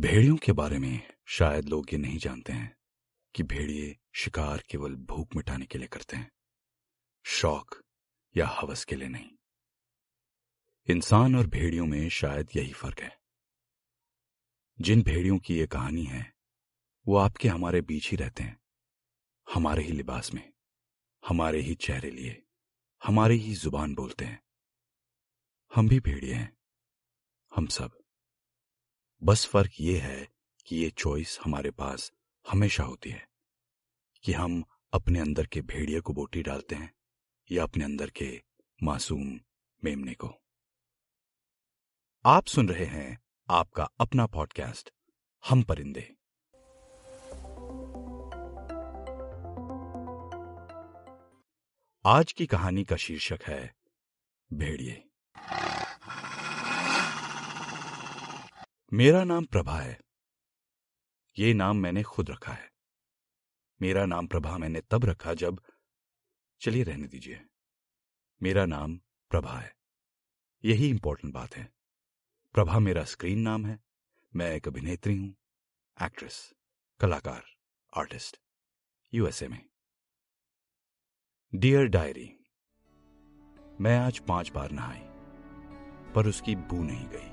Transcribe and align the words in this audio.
भेड़ियों 0.00 0.36
के 0.36 0.52
बारे 0.52 0.78
में 0.78 1.12
शायद 1.26 1.68
लोग 1.68 1.92
ये 1.92 1.98
नहीं 1.98 2.18
जानते 2.18 2.52
हैं 2.52 2.76
कि 3.34 3.42
भेड़िए 3.42 3.98
शिकार 4.12 4.62
केवल 4.70 4.94
भूख 4.94 5.36
मिटाने 5.36 5.66
के 5.66 5.78
लिए 5.78 5.88
करते 5.88 6.16
हैं, 6.16 6.32
शौक 7.24 7.84
या 8.36 8.46
हवस 8.46 8.84
के 8.84 8.96
लिए 8.96 9.08
नहीं। 9.08 9.30
इंसान 10.88 11.36
और 11.36 11.46
भेड़ियों 11.46 11.86
में 11.86 12.08
शायद 12.08 12.48
यही 12.56 12.72
फ़र्क 12.72 13.00
है। 13.00 13.20
जिन 14.80 15.02
भेड़ियों 15.02 15.38
की 15.38 15.58
ये 15.58 15.66
कहानी 15.66 16.04
है, 16.04 16.34
वो 17.06 17.16
आपके 17.16 17.48
हमारे 17.48 17.80
बीच 17.80 18.10
ही 18.10 18.16
रहते 18.16 18.42
हैं, 18.42 18.60
हमारे 19.54 19.82
ही 19.82 19.92
लिबास 19.92 20.34
में, 20.34 20.52
हमारे 21.28 21.60
ही 21.60 21.74
चेहरे 21.74 22.10
लिए, 22.10 22.42
हमारे 23.04 23.34
ही 23.34 23.54
ज़ुबान 23.54 23.94
बोलते 23.94 24.24
हैं। 24.24 24.42
हम 25.74 25.88
भी 25.88 26.00
भेड़िए 26.00 26.34
हैं, 26.34 26.56
हम 27.56 27.66
सब। 27.66 27.99
बस 29.22 29.46
फ़र्क 29.46 29.70
ये 29.80 29.98
है 29.98 30.28
कि 30.66 30.76
ये 30.76 30.90
चॉइस 30.90 31.38
हमारे 31.44 31.70
पास 31.70 32.12
हमेशा 32.50 32.82
होती 32.82 33.10
है, 33.10 33.28
कि 34.22 34.32
हम 34.32 34.64
अपने 34.92 35.20
अंदर 35.20 35.46
के 35.46 35.60
भेड़िए 35.60 36.00
को 36.00 36.12
बोटी 36.12 36.42
डालते 36.42 36.74
हैं 36.74 36.92
या 37.50 37.62
अपने 37.62 37.84
अंदर 37.84 38.10
के 38.10 38.42
मासूम 38.82 39.40
मेमने 39.84 40.14
को। 40.14 40.42
आप 42.24 42.46
सुन 42.46 42.68
रहे 42.68 42.84
हैं 42.84 43.18
आपका 43.48 43.84
अपना 43.84 44.26
पॉडकास्ट 44.26 44.90
हम 45.48 45.62
परिंदे। 45.62 46.16
आज 52.06 52.32
की 52.32 52.46
कहानी 52.46 52.84
का 52.84 52.96
शीर्षक 52.96 53.40
है, 53.42 53.74
भेड़िए। 54.52 55.09
मेरा 58.92 59.24
नाम 59.24 59.44
प्रभा 59.44 59.80
है। 59.80 60.00
ये 61.38 61.54
नाम 61.54 61.76
मैंने 61.76 62.02
खुद 62.02 62.30
रखा 62.30 62.52
है। 62.52 62.72
मेरा 63.82 64.06
नाम 64.06 64.26
प्रभा 64.26 64.58
मैंने 64.58 64.80
तब 64.80 65.04
रखा 65.04 65.34
जब, 65.34 65.60
चलिए 66.60 66.82
रहने 66.82 67.06
दीजिए। 67.06 67.46
मेरा 68.42 68.66
नाम 68.66 68.96
प्रभा 69.30 69.58
है। 69.58 69.76
यही 70.64 70.90
इंपॉर्टेंट 70.90 71.34
बात 71.34 71.56
है। 71.56 71.72
प्रभा 72.52 72.78
मेरा 72.78 73.04
स्क्रीन 73.04 73.38
नाम 73.38 73.66
है। 73.66 73.80
मैं 74.36 74.52
एक 74.52 74.68
अभिनेत्री 74.68 75.16
हूँ। 75.16 75.36
एक्ट्रेस 76.02 76.54
कलाकार 77.00 77.44
आर्टिस्ट 77.96 78.36
यूएसए 79.14 79.48
में। 79.48 79.68
डियर 81.54 81.86
डायरी 81.86 82.38
मैं 83.80 83.98
आज 83.98 84.18
पाँच 84.18 84.50
बार 84.50 84.70
नहाई, 84.70 85.00
पर 86.12 86.26
उसकी 86.26 86.56
बू 86.56 86.82
नहीं 86.82 87.08
गई। 87.08 87.29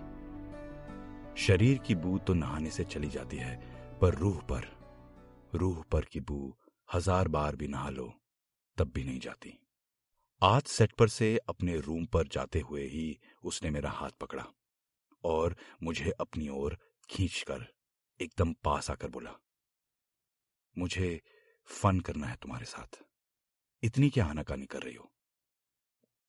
शरीर 1.38 1.78
की 1.78 1.96
बू 1.96 2.18
तो 2.18 2.34
नहाने 2.34 2.70
से 2.72 2.84
चली 2.86 3.08
जाती 3.10 3.38
है, 3.38 3.56
पर 4.00 4.16
रूह 4.16 4.40
पर 4.42 4.66
रूह 5.54 5.82
पर 5.92 6.06
की 6.06 6.20
बू 6.22 6.56
हज़ार 6.90 7.28
बार 7.28 7.56
भी 7.56 7.68
नहा 7.68 7.90
लो, 7.90 8.14
तब 8.78 8.92
भी 8.94 9.04
नहीं 9.04 9.20
जाती। 9.20 9.54
आज 10.42 10.64
सेट 10.68 10.92
पर 10.92 11.08
से 11.10 11.38
अपने 11.50 11.78
रूम 11.80 12.06
पर 12.06 12.28
जाते 12.28 12.60
हुए 12.62 12.86
ही 12.86 13.20
उसने 13.44 13.70
मेरा 13.70 13.90
हाथ 13.92 14.18
पकड़ा 14.22 14.46
और 15.24 15.56
मुझे 15.84 16.12
अपनी 16.20 16.48
ओर 16.52 16.78
खींचकर 17.10 17.66
एकदम 18.20 18.54
पास 18.64 18.90
आकर 18.92 19.10
बोला, 19.10 19.32
मुझे 20.76 21.22
फन 21.70 22.00
करना 22.00 22.28
है 22.28 22.36
तुम्हारे 22.42 22.66
साथ। 22.66 23.00
इतनी 23.84 24.10
क्या 24.10 24.26
आनाकानी 24.26 24.66
कर 24.66 24.82
रही 24.82 24.96
हो? 24.96 25.12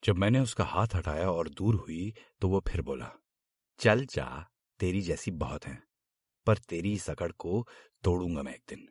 जब 0.03 0.17
मैंने 0.17 0.41
उसका 0.41 0.65
हाथ 0.67 0.95
हटाया 0.95 1.31
और 1.31 1.48
दूर 1.50 1.75
हुई 1.77 2.12
तो 2.41 2.48
वो 2.48 2.62
फिर 2.69 2.83
बोला, 2.83 3.11
चल 3.81 4.06
जा 4.06 4.28
तेरी 4.81 5.01
जैसी 5.01 5.31
बहुत 5.31 5.67
हैं, 5.67 5.83
पर 6.47 6.59
तेरी 6.59 6.98
सकड़ 6.98 7.33
को 7.33 7.67
तोड़ूँगा 8.05 8.43
मैं 8.43 8.55
एक 8.55 8.62
दिन। 8.69 8.89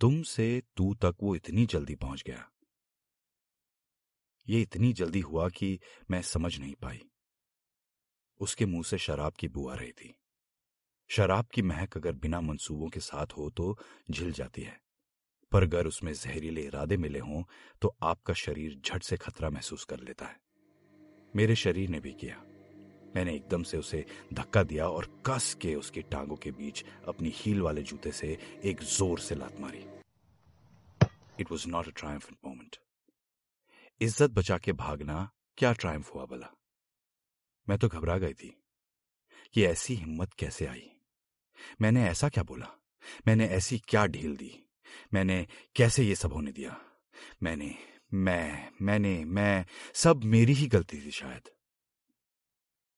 तुम 0.00 0.22
से 0.22 0.62
तू 0.76 0.94
तक 0.94 1.16
वो 1.22 1.34
इतनी 1.36 1.66
जल्दी 1.66 1.94
पहुँच 1.94 2.22
गया। 2.22 2.50
ये 4.46 4.60
इतनी 4.62 4.92
जल्दी 4.92 5.20
हुआ 5.20 5.48
कि 5.48 5.78
मैं 6.10 6.22
समझ 6.22 6.58
नहीं 6.58 6.74
पाई। 6.74 7.00
उसके 8.40 8.66
मुँह 8.66 8.82
से 8.82 8.98
शराब 8.98 9.32
की 9.32 9.48
बुआ 9.48 9.74
रही 9.74 9.92
थी। 9.92 10.14
शराब 11.10 11.46
की 11.46 11.62
महक 11.62 11.96
अगर 11.96 12.12
बिना 12.12 12.40
मंसूबों 12.40 12.88
के 12.88 13.00
साथ 13.00 13.26
हो 13.26 13.50
तो 13.50 13.76
झिल 14.10 14.32
जाती 14.32 14.62
है, 14.62 14.80
पर 15.52 15.62
अगर 15.62 15.86
उसमें 15.86 16.12
जहरीले 16.12 16.62
इरादे 16.62 16.96
मिले 16.96 17.18
हों 17.18 17.42
तो 17.82 17.96
आपका 18.02 18.34
शरीर 18.34 18.80
झट 18.80 19.02
से 19.02 19.16
खतरा 19.16 19.50
महसूस 19.50 19.84
कर 19.84 20.00
लेता 20.00 20.26
है। 20.26 20.40
मेरे 21.36 21.56
शरीर 21.56 21.88
ने 21.88 22.00
भी 22.00 22.12
किया। 22.12 22.44
मैंने 23.16 23.34
एकदम 23.34 23.62
से 23.62 23.78
उसे 23.78 24.04
धक्का 24.32 24.62
दिया 24.62 24.88
और 24.88 25.06
कस 25.26 25.54
के 25.54 25.74
उसकी 25.74 26.02
टांगों 26.02 26.36
के 26.36 26.50
बीच 26.50 26.84
अपनी 27.08 27.32
हील 27.34 27.60
वाले 27.62 27.82
जूते 27.82 28.12
से 28.12 28.38
एक 28.64 28.82
ज़ोर 28.82 29.20
से 29.20 29.34
लात 29.34 29.60
मारी। 29.60 29.84
It 31.40 31.50
was 31.52 31.68
not 31.68 31.88
a 31.88 31.92
triumph 31.96 32.32
moment 32.32 32.76
इज़्ज़त 34.00 34.30
बचा 34.30 34.58
के 34.58 34.72
भागना 34.72 35.30
क्या 35.56 35.72
ट्रायम्फ 35.72 36.14
हुआ 36.14 36.24
भला? 36.24 36.54
मैं 37.68 37.78
तो 37.78 37.88
घबरा 37.88 38.18
गई 38.18 38.32
थी 38.32 38.64
कि 39.54 39.64
ऐसी 39.64 39.94
हिम्मत 39.94 40.34
कैसे 40.34 40.66
आई। 40.66 40.90
मैंने 41.82 42.04
ऐसा 42.08 42.28
क्या 42.28 42.44
बोला? 42.44 42.66
मैंने 43.26 43.46
ऐसी 43.46 43.78
क्या 43.78 44.06
ढील 44.06 44.36
दी? 44.36 44.52
मैंने 45.14 45.46
कैसे 45.76 46.04
ये 46.04 46.14
सब 46.14 46.32
होने 46.32 46.52
दिया? 46.52 46.80
मैंने, 47.42 47.74
मैं 48.14 48.70
मैंने, 48.82 49.24
मैं, 49.24 49.66
सब 49.94 50.24
मेरी 50.24 50.52
ही 50.52 50.66
गलती 50.66 51.00
थी 51.06 51.10
शायद। 51.10 51.50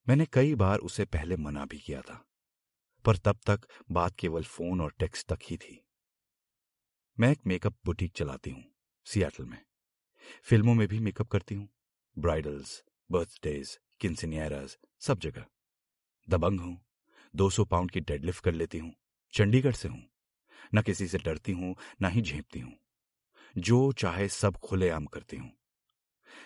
मैंने 0.09 0.27
कई 0.27 0.55
बार 0.55 0.79
उसे 0.79 1.05
पहले 1.05 1.37
मना 1.37 1.65
भी 1.65 1.79
किया 1.79 2.01
था, 2.01 2.25
पर 3.05 3.17
तब 3.17 3.41
तक 3.47 3.67
बात 3.91 4.17
केवल 4.17 4.43
फ़ोन 4.43 4.81
और 4.81 4.93
टेक्स्ट 4.99 5.27
तक 5.29 5.39
ही 5.43 5.57
थी। 5.57 5.85
मैं 7.19 7.31
एक 7.33 7.41
मेकअप 7.47 7.77
बुटीक 7.85 8.13
चलाती 8.13 8.51
हूँ 8.51 8.65
सियाटल 9.07 9.45
में। 9.45 9.59
फ़िल्मों 10.45 10.75
में 10.75 10.89
भी 10.89 11.01
मेकअप 11.01 11.29
करती 11.29 11.55
हूँ, 11.55 11.69
ब्राइडल्स, 12.19 12.83
बर्थडेज 13.11 13.79
किन्सिनियराज 14.01 14.77
सब 15.01 15.19
जगह। 15.19 15.47
दबंग 16.29 16.61
हूँ 16.61 16.81
200 17.35 17.65
पाउंड 17.65 17.91
की 17.91 18.01
डेडलिफ्ट 18.01 18.45
कर 18.45 18.53
लेती 18.53 18.79
हूँ, 18.79 18.93
चंडीगढ़ 19.35 19.73
से 19.73 19.89
हूँ। 19.89 20.03
न 20.75 20.83
किसी 20.83 21.07
से 21.09 21.19
डरती 21.19 21.53
हूँ, 21.53 21.75
न 22.03 22.11
ही 22.11 22.23
झेपती 22.23 22.61
हूँ। 22.61 22.73
जो 23.59 23.93
चाहे 23.93 24.29
सब 24.29 24.57
खुलेआम 24.57 25.07
करती 25.07 25.37
हूँ। 25.37 25.53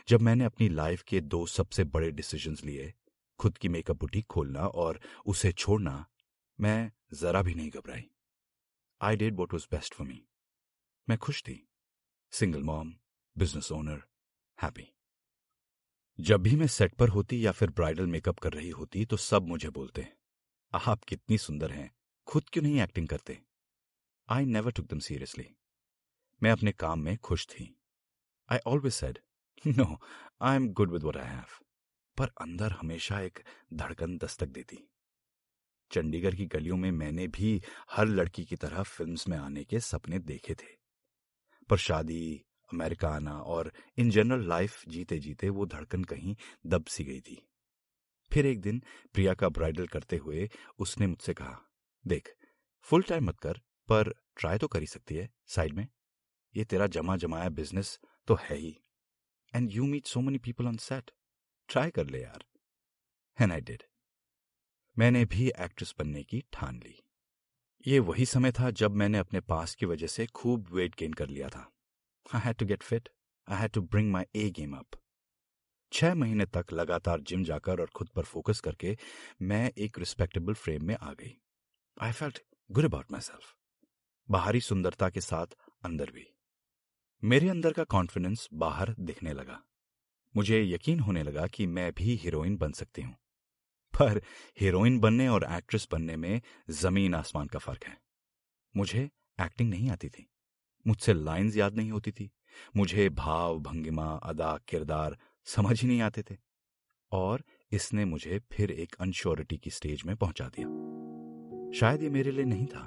जब 0.09 0.21
मैंने 0.21 0.45
अपनी 0.45 0.69
लाइफ 0.69 1.03
के 1.03 1.21
दो 1.21 1.47
सबसे 1.47 1.85
बड़े 1.85 2.11
डिसीजंस 2.11 2.65
लिए 2.65 2.93
खुद 3.41 3.59
की 3.59 3.69
मेकअप 3.69 3.97
बुटीक 3.97 4.27
खोलना 4.27 4.67
और 4.67 5.01
उसे 5.27 5.53
छोड़ना, 5.53 6.05
मैं 6.59 6.93
जरा 7.15 7.43
भी 7.43 7.55
नहीं 7.55 7.71
घबराई। 7.71 8.05
I 9.01 9.17
did 9.17 9.37
what 9.37 9.53
was 9.53 9.67
best 9.71 9.95
for 9.95 10.07
me 10.07 10.23
मैं 11.09 11.19
खुश 11.19 11.43
थी। 11.43 11.63
Single 12.33 12.63
mom 12.63 12.95
business 13.37 13.73
owner 13.73 14.03
happy 14.59 14.93
जब 16.19 16.43
भी 16.43 16.55
मैं 16.57 16.67
सेट 16.69 16.95
पर 16.95 17.09
होती 17.09 17.45
या 17.45 17.53
फिर 17.53 17.71
ब्राइडल 17.71 18.07
मेकअप 18.07 18.39
कर 18.39 18.53
रही 18.53 18.71
होती 18.71 19.05
तो 19.07 19.17
सब 19.17 19.47
मुझे 19.47 19.71
बोलते, 19.71 20.07
आप 20.73 21.05
कितनी 21.05 21.39
सुंदर 21.39 21.73
हैं। 21.73 21.91
खुद 22.27 22.49
क्यों 22.49 22.63
नहीं 22.63 22.81
एक्टिंग 22.81 23.09
करते? 23.09 23.39
आई 24.29 24.47
नेवर 24.47 24.73
टुक 24.73 24.87
दम 24.87 24.99
सीरियसली 24.99 25.47
मैं 26.43 26.51
अपने 26.51 26.73
काम 26.75 27.01
में 27.01 27.17
खुश 27.19 27.47
थी। 27.47 27.75
I 28.49 28.59
always 28.67 28.93
said 28.93 29.19
no 29.65 29.85
I 30.43 30.57
am 30.57 30.69
good 30.71 30.93
with 30.93 31.03
what 31.03 31.17
I 31.17 31.29
have 31.29 31.59
पर 32.19 32.31
अंदर 32.41 32.73
हमेशा 32.73 33.21
एक 33.21 33.43
धड़कन 33.75 34.19
दस्तक 34.19 34.47
देती। 34.47 34.79
चंडीगढ़ 35.91 36.35
की 36.35 36.47
गलियों 36.47 36.77
में 36.77 36.91
मैंने 36.91 37.29
भी 37.29 37.63
हर 37.91 38.07
लड़की 38.07 38.45
की 38.45 38.57
तरह 38.57 38.83
फिल्म्स 38.83 39.29
में 39.29 39.37
आने 39.39 39.65
के 39.65 39.81
सपने 39.81 40.19
देखे 40.19 40.55
थे। 40.55 40.77
पर 41.69 41.77
शादी, 41.77 42.45
अमेरिका 42.73 43.09
आना 43.09 43.41
और 43.41 43.73
इन 43.97 44.11
जनरल 44.11 44.49
लाइफ 44.49 44.89
जीते 44.89 45.19
जीते 45.19 45.49
वो 45.49 45.67
धड़कन 45.67 46.05
कहीं 46.05 46.37
दब 46.67 46.85
सी 46.85 47.05
गई 47.05 47.21
थी। 47.21 47.49
फिर 48.33 48.47
एक 48.47 48.61
दिन 48.61 48.83
प्रिया 49.15 49.35
का 49.35 49.49
ब्राइडल 49.49 49.87
करते 49.87 50.17
हुए 50.17 50.51
उसने 50.79 51.07
मुझसे 51.07 51.35
कहा, 51.35 51.61
देख, 52.07 52.37
फुल 52.81 53.03
टाइम 53.03 53.25
मत 53.25 53.41
कर, 53.41 53.61
पर 53.89 54.15
ट्राई 54.37 54.59
तो 54.59 54.69
कर 54.69 54.81
ही 54.81 54.87
सकती 54.87 55.15
है, 55.15 55.31
साइड 55.47 55.75
में। 55.75 55.89
ये 56.57 56.65
तेरा 56.65 56.87
जमा 56.87 57.17
जमाया 57.17 57.49
बिज़नेस 57.49 58.01
तो 58.27 58.35
है 58.35 58.57
ही। 58.57 58.81
And 59.55 59.73
you 59.73 59.85
meet 59.85 60.07
so 60.07 60.21
many 60.21 60.39
people 60.39 60.67
on 60.67 60.77
set. 60.77 61.11
Try 61.69 61.91
कर 61.91 62.07
ले 62.07 62.23
यार। 62.23 62.45
एंड 63.39 63.53
आई 63.53 63.61
डिड 63.61 63.83
मैंने 64.97 65.25
भी 65.25 65.49
एक्ट्रेस 65.49 65.95
बनने 65.99 66.23
की 66.23 66.43
ठान 66.53 66.77
ली। 66.77 66.95
ये 67.87 67.99
वही 68.01 68.27
समय 68.27 68.53
था 68.53 68.71
जब 68.73 68.95
मैंने 68.95 69.19
अपने 69.19 69.41
पास 69.41 69.75
की 69.75 69.87
वजह 69.87 70.07
से 70.07 70.27
खूब 70.27 70.69
वेट 70.73 70.95
गेन 70.95 71.13
कर 71.13 71.29
लिया 71.29 71.49
था। 71.49 71.71
I 72.27 72.41
had 72.41 72.57
to 72.57 72.67
get 72.67 72.83
fit 72.83 73.09
I 73.49 73.59
had 73.59 73.71
to 73.71 73.81
bring 73.83 74.11
my 74.13 74.25
A 74.37 74.49
game 74.51 74.77
up 74.77 75.01
छह 75.93 76.15
महीने 76.15 76.47
तक 76.47 76.73
लगातार 76.73 77.21
जिम 77.21 77.45
जाकर 77.45 77.81
और 77.81 77.91
खुद 77.95 78.09
पर 78.09 78.23
फोकस 78.25 78.61
करके 78.61 78.97
मैं 79.43 79.71
एक 79.79 79.99
रिस्पेक्टेबल 79.99 80.55
फ्रेम 80.55 80.85
में 80.85 80.97
आ 80.97 81.13
गई। 81.13 81.37
I 82.01 82.13
felt 82.13 82.43
good 82.71 82.85
about 82.85 83.13
my 83.13 83.21
self 83.21 83.55
बाहरी 84.29 84.61
सुंदरता 84.61 85.09
के 85.11 85.21
साथ 85.21 85.55
अंदर 85.85 86.11
भी। 86.11 86.27
मेरे 87.23 87.49
अंदर 87.49 87.73
का 87.73 87.85
कॉन्फिडेंस 87.85 88.49
बाहर 88.55 88.95
दिखने 89.01 89.33
लगा। 89.33 89.63
मुझे 90.37 90.65
यकीन 90.65 91.01
होने 91.01 91.23
लगा 91.23 91.47
कि 91.47 91.67
मैं 91.67 91.93
भी 91.93 92.15
हीरोइन 92.15 92.57
बन 92.57 92.73
सकती 92.73 93.03
हूँ। 93.03 93.13
पर 94.01 94.23
हीरोइन 94.61 95.01
बनने 95.01 95.29
और 95.29 95.47
एक्ट्रेस 95.51 95.89
बनने 95.93 96.17
में 96.17 96.43
ज़मीन 96.71 97.15
आसमान 97.15 97.47
का 97.47 97.59
फ़र्क 97.59 97.85
है। 97.85 98.01
मुझे 98.77 99.11
एक्टिंग 99.41 99.71
नहीं 99.71 99.91
आती 99.91 100.09
थी। 100.09 100.31
मुझसे 100.87 101.15
लाइंस 101.15 101.57
याद 101.57 101.75
नहीं 101.75 101.91
होती 101.91 102.13
थी। 102.13 102.31
मुझे 102.77 103.09
भाव, 103.09 103.59
भंगिमा, 103.59 104.15
अदा, 104.15 104.59
किरदार 104.69 105.19
समझ 105.45 105.83
ही 105.83 105.89
नहीं 105.89 106.01
आते 106.01 106.23
थे। 106.23 106.37
और 107.13 107.45
इसने 107.73 108.05
मुझे 108.05 108.41
फिर 108.53 108.71
एक 108.71 108.97
अनश्योरिटी 109.01 109.59
की 109.59 109.71
स्टेज 109.71 110.03
में 110.07 110.17
पहुँचा 110.17 110.49
दिया। 110.49 110.67
शायद 111.79 112.03
ये 112.03 112.11
मेरे 112.11 112.31
लिए 112.31 112.45
नहीं 112.45 112.67
था। 112.67 112.83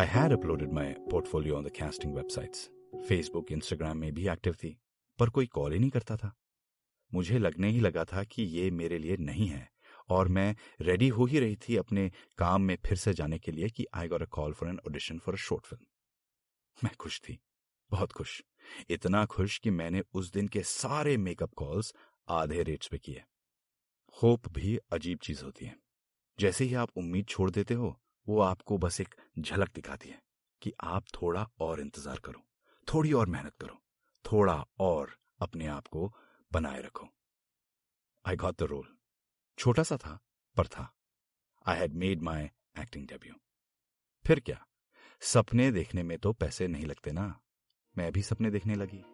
I 0.00 0.06
had 0.06 0.32
uploaded 0.32 0.72
my 0.72 0.92
portfolio 0.92 1.56
on 1.56 1.64
the 1.64 1.70
casting 1.70 2.14
websites 2.14 2.70
Facebook 3.08 3.52
Instagram 3.52 3.98
में 3.98 4.14
भी 4.14 4.28
एक्टिव 4.28 4.52
थी। 4.52 4.80
पर 5.18 5.30
कोई 5.30 5.46
कॉल 5.46 5.72
ही 5.72 5.78
नहीं 5.78 5.90
करता 5.90 6.16
था। 6.16 6.34
मुझे 7.12 7.38
लगने 7.38 7.68
ही 7.70 7.80
लगा 7.80 8.04
था 8.04 8.24
कि 8.24 8.42
ये 8.42 8.70
मेरे 8.72 8.98
लिए 8.98 9.16
नहीं 9.16 9.46
है 9.48 9.68
और 10.10 10.28
मैं 10.28 10.54
रेडी 10.80 11.08
हो 11.08 11.24
ही 11.24 11.38
रही 11.40 11.56
थी 11.58 11.76
अपने 11.76 12.10
काम 12.38 12.62
में 12.62 12.76
फिर 12.86 12.98
से 12.98 13.12
जाने 13.14 13.38
के 13.38 13.52
लिए 13.52 13.68
कि 13.68 13.86
I 13.94 14.08
got 14.08 14.22
a 14.22 14.26
call 14.30 14.52
for 14.52 14.68
an 14.68 14.78
audition 14.78 15.18
for 15.18 15.34
a 15.34 15.38
short 15.38 15.66
film 15.66 15.84
मैं 16.78 16.94
खुश 16.94 17.20
थी, 17.20 17.38
बहुत 17.90 18.12
खुश। 18.12 18.42
इतना 18.90 19.24
खुश 19.26 19.58
कि 19.58 19.70
मैंने 19.70 20.02
उस 20.14 20.32
दिन 20.32 20.48
के 20.48 20.62
सारे 20.62 21.16
मेकअप 21.16 21.52
कॉल्स 21.56 21.92
आधे 22.28 22.62
रेट्स 22.62 22.88
पे 22.88 22.98
किए। 22.98 23.22
होप 24.16 24.48
भी 24.48 24.76
अजीब 24.92 25.18
चीज़ 25.18 25.44
होती 25.44 25.66
है। 25.66 25.76
जैसे 26.38 26.64
ही 26.64 26.74
आप 26.74 26.96
उम्मीद 26.96 27.26
छोड़ 27.26 27.50
देते 27.50 27.74
हो, 27.74 28.00
वो 28.26 28.40
आपको 28.40 28.78
बस 28.78 29.00
एक 29.00 29.14
झलक 29.38 29.70
दिखाती 29.74 30.08
है 30.08 30.20
कि 30.62 30.72
आप 30.84 31.04
थोड़ा 31.14 31.46
और 31.60 31.80
इंतज़ार 31.80 32.18
करो, 32.18 32.42
थोड़ी 32.88 33.12
और 33.12 33.26
मेहनत 33.26 33.54
करो। 33.60 33.80
थोड़ा 34.32 34.66
और 34.78 35.16
अपने 35.40 35.66
आप 35.66 35.86
को 35.86 36.12
बनाए 36.52 36.82
रखो। 36.82 37.08
आई 38.26 38.36
गॉट 38.36 38.58
द 38.58 38.62
रोल 38.62 38.96
छोटा 39.58 39.82
सा 39.82 39.96
था, 39.96 40.18
पर 40.56 40.66
था। 40.66 40.94
I 41.66 41.78
had 41.78 41.94
made 41.94 42.22
my 42.22 42.44
acting 42.78 43.06
debut 43.06 43.34
फिर 44.26 44.40
क्या? 44.40 44.66
सपने 45.20 45.72
देखने 45.72 46.02
में 46.02 46.18
तो 46.18 46.32
पैसे 46.32 46.68
नहीं 46.68 46.86
लगते 46.86 47.12
ना। 47.12 47.40
मैं 47.98 48.12
भी 48.12 48.22
सपने 48.22 48.50
देखने 48.50 48.74
लगी। 48.74 49.04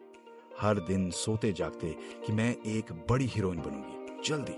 हर 0.59 0.79
दिन 0.79 1.11
सोते 1.11 1.53
जागते 1.53 1.93
कि 1.93 2.31
मैं 2.31 2.57
एक 2.57 2.91
बड़ी 2.91 3.25
हीरोइन 3.25 3.61
बनूँगी। 3.61 4.23
जल्दी। 4.23 4.55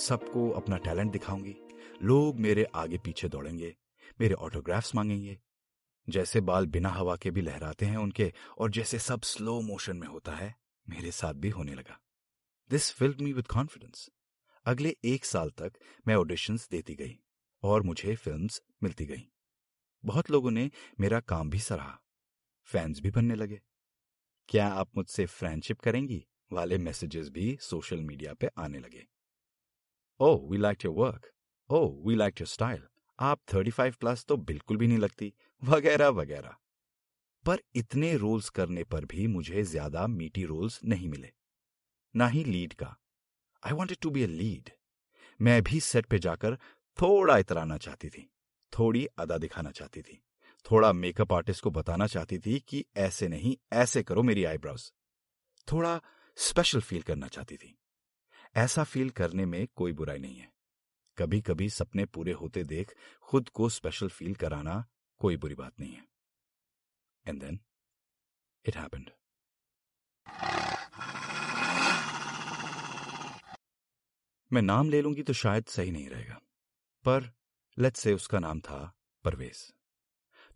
सबको 0.00 0.50
अपना 0.50 0.76
टैलेंट 0.76 1.12
दिखाऊँगी। 1.12 1.56
लोग 2.02 2.36
मेरे 2.36 2.64
आगे 2.64 2.98
पीछे 2.98 3.28
दौड़ेंगे। 3.28 3.76
मेरे 4.20 4.34
ऑटोग्राफ्स 4.34 4.94
मांगेंगे। 4.94 5.38
जैसे 6.08 6.40
बाल 6.40 6.66
बिना 6.66 6.88
हवा 6.88 7.16
के 7.16 7.30
भी 7.30 7.40
लहराते 7.40 7.86
हैं 7.86 7.96
उनके, 7.96 8.32
और 8.58 8.70
जैसे 8.70 8.98
सब 8.98 9.22
स्लो 9.22 9.60
मोशन 9.60 9.96
में 9.96 10.08
होता 10.08 10.32
है, 10.32 10.56
मेरे 10.88 11.10
साथ 11.10 11.34
भी 11.34 11.48
होने 11.48 11.74
लगा। 11.74 12.00
This 12.70 12.92
filled 12.92 13.20
me 13.20 13.32
with 13.32 13.46
confidence 13.46 14.10
अगले 14.64 14.96
एक 15.04 15.24
साल 15.24 15.50
तक 15.50 15.72
मैं 16.08 16.14
ऑडिशंस 16.14 16.68
देती 16.68 16.94
गई, 16.94 17.18
और 17.62 17.82
मुझे 17.82 18.16
फिल्म्स 18.16 18.62
मिलती 18.82 19.06
गई। 19.06 19.28
बहुत 20.04 20.30
लोगों 20.30 20.50
ने 20.50 20.70
मेरा 21.00 21.20
काम 21.20 21.50
भी 21.50 21.58
सराहा। 21.58 22.00
फैंस 22.64 23.00
भी 23.00 23.10
बनने 23.10 23.34
लगे। 23.34 23.60
क्या 24.48 24.68
आप 24.68 24.96
मुझसे 24.96 25.26
फ्रेंडशिप 25.26 25.80
करेंगी? 25.80 26.24
वाले 26.52 26.78
मैसेजेस 26.78 27.28
भी 27.28 27.58
सोशल 27.60 28.00
मीडिया 28.00 28.34
पे 28.34 28.46
आने 28.58 28.78
लगे। 28.78 29.06
ओ 30.20 30.48
we 30.48 30.58
like 30.58 30.84
your 30.84 30.94
work 30.94 31.30
oh 31.70 32.08
we 32.08 32.14
like 32.14 32.40
your 32.40 32.46
style 32.46 32.82
आप 33.20 33.40
35 33.52 33.96
प्लस 33.96 34.24
तो 34.24 34.36
बिल्कुल 34.36 34.76
भी 34.76 34.86
नहीं 34.86 34.98
लगती। 34.98 35.34
वगैरह 35.62 36.08
वगैरह। 36.08 36.56
पर 37.44 37.60
इतने 37.74 38.16
रोल्स 38.16 38.48
करने 38.48 38.84
पर 38.84 39.04
भी 39.04 39.26
मुझे 39.26 39.62
ज़्यादा 39.62 40.06
मीटी 40.06 40.44
रोल्स 40.44 40.80
नहीं 40.84 41.08
मिले। 41.08 41.32
ना 42.14 42.26
ही 42.28 42.44
लीड 42.44 42.74
का। 42.74 42.96
I 43.62 43.72
wanted 43.72 43.98
to 44.02 44.10
be 44.10 44.22
a 44.22 44.26
lead 44.26 44.70
मैं 45.40 45.62
भी 45.62 45.80
सेट 45.80 46.06
पे 46.06 46.18
जाकर 46.18 46.56
थोड़ा 46.98 47.36
इतराना 47.38 47.76
चाहती 47.78 48.08
थी। 48.08 48.30
थोड़ी 48.72 49.04
अदा 49.18 49.38
दिखाना 49.38 49.70
चाहती 49.70 50.02
थी। 50.02 50.22
थोड़ा 50.66 50.92
मेकअप 50.92 51.32
आर्टिस्ट 51.32 51.62
को 51.62 51.70
बताना 51.70 52.06
चाहती 52.06 52.38
थी 52.38 52.58
कि 52.68 52.84
ऐसे 52.96 53.28
नहीं, 53.28 53.56
ऐसे 53.72 54.02
करो 54.02 54.22
मेरी 54.22 54.44
आईब्रोज 54.44 54.92
थोड़ा 55.68 56.00
स्पेशल 56.38 56.80
फील 56.80 57.02
करना 57.02 57.28
चाहती 57.28 57.56
थी। 57.56 57.76
ऐसा 58.56 58.84
फील 58.84 59.10
करने 59.10 59.46
में 59.46 59.66
कोई 59.76 59.92
बुराई 59.92 60.18
नहीं 60.18 60.36
है। 60.36 60.52
कभी 61.18 61.40
कभी 61.40 61.68
सपने 61.70 62.04
पूरे 62.04 62.32
होते 62.32 62.64
देख 62.64 62.94
खुद 63.22 63.48
को 63.48 63.68
स्पेशल 63.68 64.08
फील 64.08 64.34
कराना 64.34 64.84
कोई 65.18 65.36
बुरी 65.36 65.54
बात 65.54 65.80
नहीं 65.80 65.92
है। 65.92 66.04
एंड 67.26 67.40
देन 67.40 67.60
इट 68.64 68.76
हैपेंड 68.76 69.10
मैं 74.52 74.62
नाम 74.62 74.88
ले 74.90 75.02
लूँगी 75.02 75.22
तो 75.22 75.32
शायद 75.32 75.64
सही 75.64 75.90
नहीं 75.90 76.08
रहेगा। 76.08 76.34
पर 77.04 77.32
लेट्स 77.78 78.00
से 78.00 78.12
उसका 78.12 78.38
नाम 78.38 78.60
था 78.60 78.94
परवेज। 79.24 79.74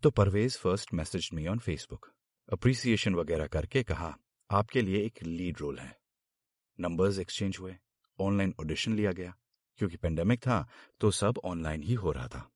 तो 0.03 0.11
Parvez 0.11 0.57
first 0.57 0.93
message 0.93 1.29
me 1.33 1.47
on 1.47 1.59
Facebook 1.59 2.11
appreciation 2.53 3.15
वगैरह 3.15 3.47
करके 3.47 3.83
कहा, 3.83 4.17
आपके 4.51 4.81
लिए 4.81 5.05
एक 5.05 5.23
लीड 5.23 5.57
रोल 5.59 5.79
है। 5.79 5.99
नंबर्स 6.79 7.19
एक्सचेंज 7.19 7.57
हुए। 7.59 7.77
ऑनलाइन 8.19 8.55
ऑडिशन 8.59 8.95
लिया 8.95 9.11
गया। 9.11 9.35
क्योंकि 9.77 9.97
पेंडेमिक 9.97 10.39
था 10.39 10.67
तो 10.99 11.11
सब 11.11 11.39
ऑनलाइन 11.43 11.83
ही 11.83 11.93
हो 11.93 12.11
रहा 12.11 12.27
था। 12.27 12.52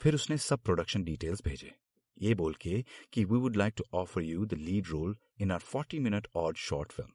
फिर 0.00 0.14
उसने 0.14 0.38
सब 0.38 0.62
प्रोडक्शन 0.62 1.04
डिटेल्स 1.04 1.42
भेजे। 1.44 1.74
ये 2.20 2.34
बोल 2.34 2.54
के 2.54 2.84
कि 3.12 3.24
we 3.24 3.38
would 3.38 3.56
like 3.56 3.74
to 3.76 3.84
offer 3.94 4.22
you 4.22 4.46
the 4.46 4.54
lead 4.54 4.86
role 4.86 5.16
in 5.40 5.52
our 5.52 5.58
forty 5.58 5.98
minute 5.98 6.28
और 6.34 6.54
शॉर्ट 6.54 6.92
फ़िल्म 6.92 7.12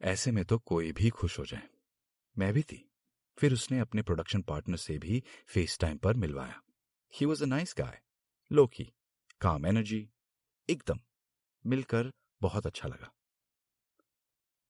ऐसे 0.00 0.30
में 0.30 0.44
तो 0.44 0.58
कोई 0.58 0.92
भी 0.92 1.10
खुश 1.10 1.38
हो 1.38 1.44
जाए। 1.44 1.68
मैं 2.38 2.52
भी 2.52 2.62
थी। 2.62 2.90
फिर 3.38 3.52
उसने 3.52 3.78
अपने 3.78 4.02
प्रोडक्शन 4.02 4.42
पार्टनर 4.42 4.76
से 4.76 4.98
भी 4.98 5.22
फेस 5.46 5.78
टाइम 5.78 5.98
पर 5.98 6.14
मिलवाया। 6.14 6.60
He 7.12 7.26
was 7.26 7.42
a 7.42 7.46
nice 7.46 7.74
guy 7.78 8.00
लोकी 8.50 8.92
काम 9.40 9.66
एनर्जी 9.66 10.08
एकदम। 10.68 11.00
मिलकर 11.64 12.10
बहुत 12.42 12.66
अच्छा 12.66 12.88
लगा। 12.88 13.15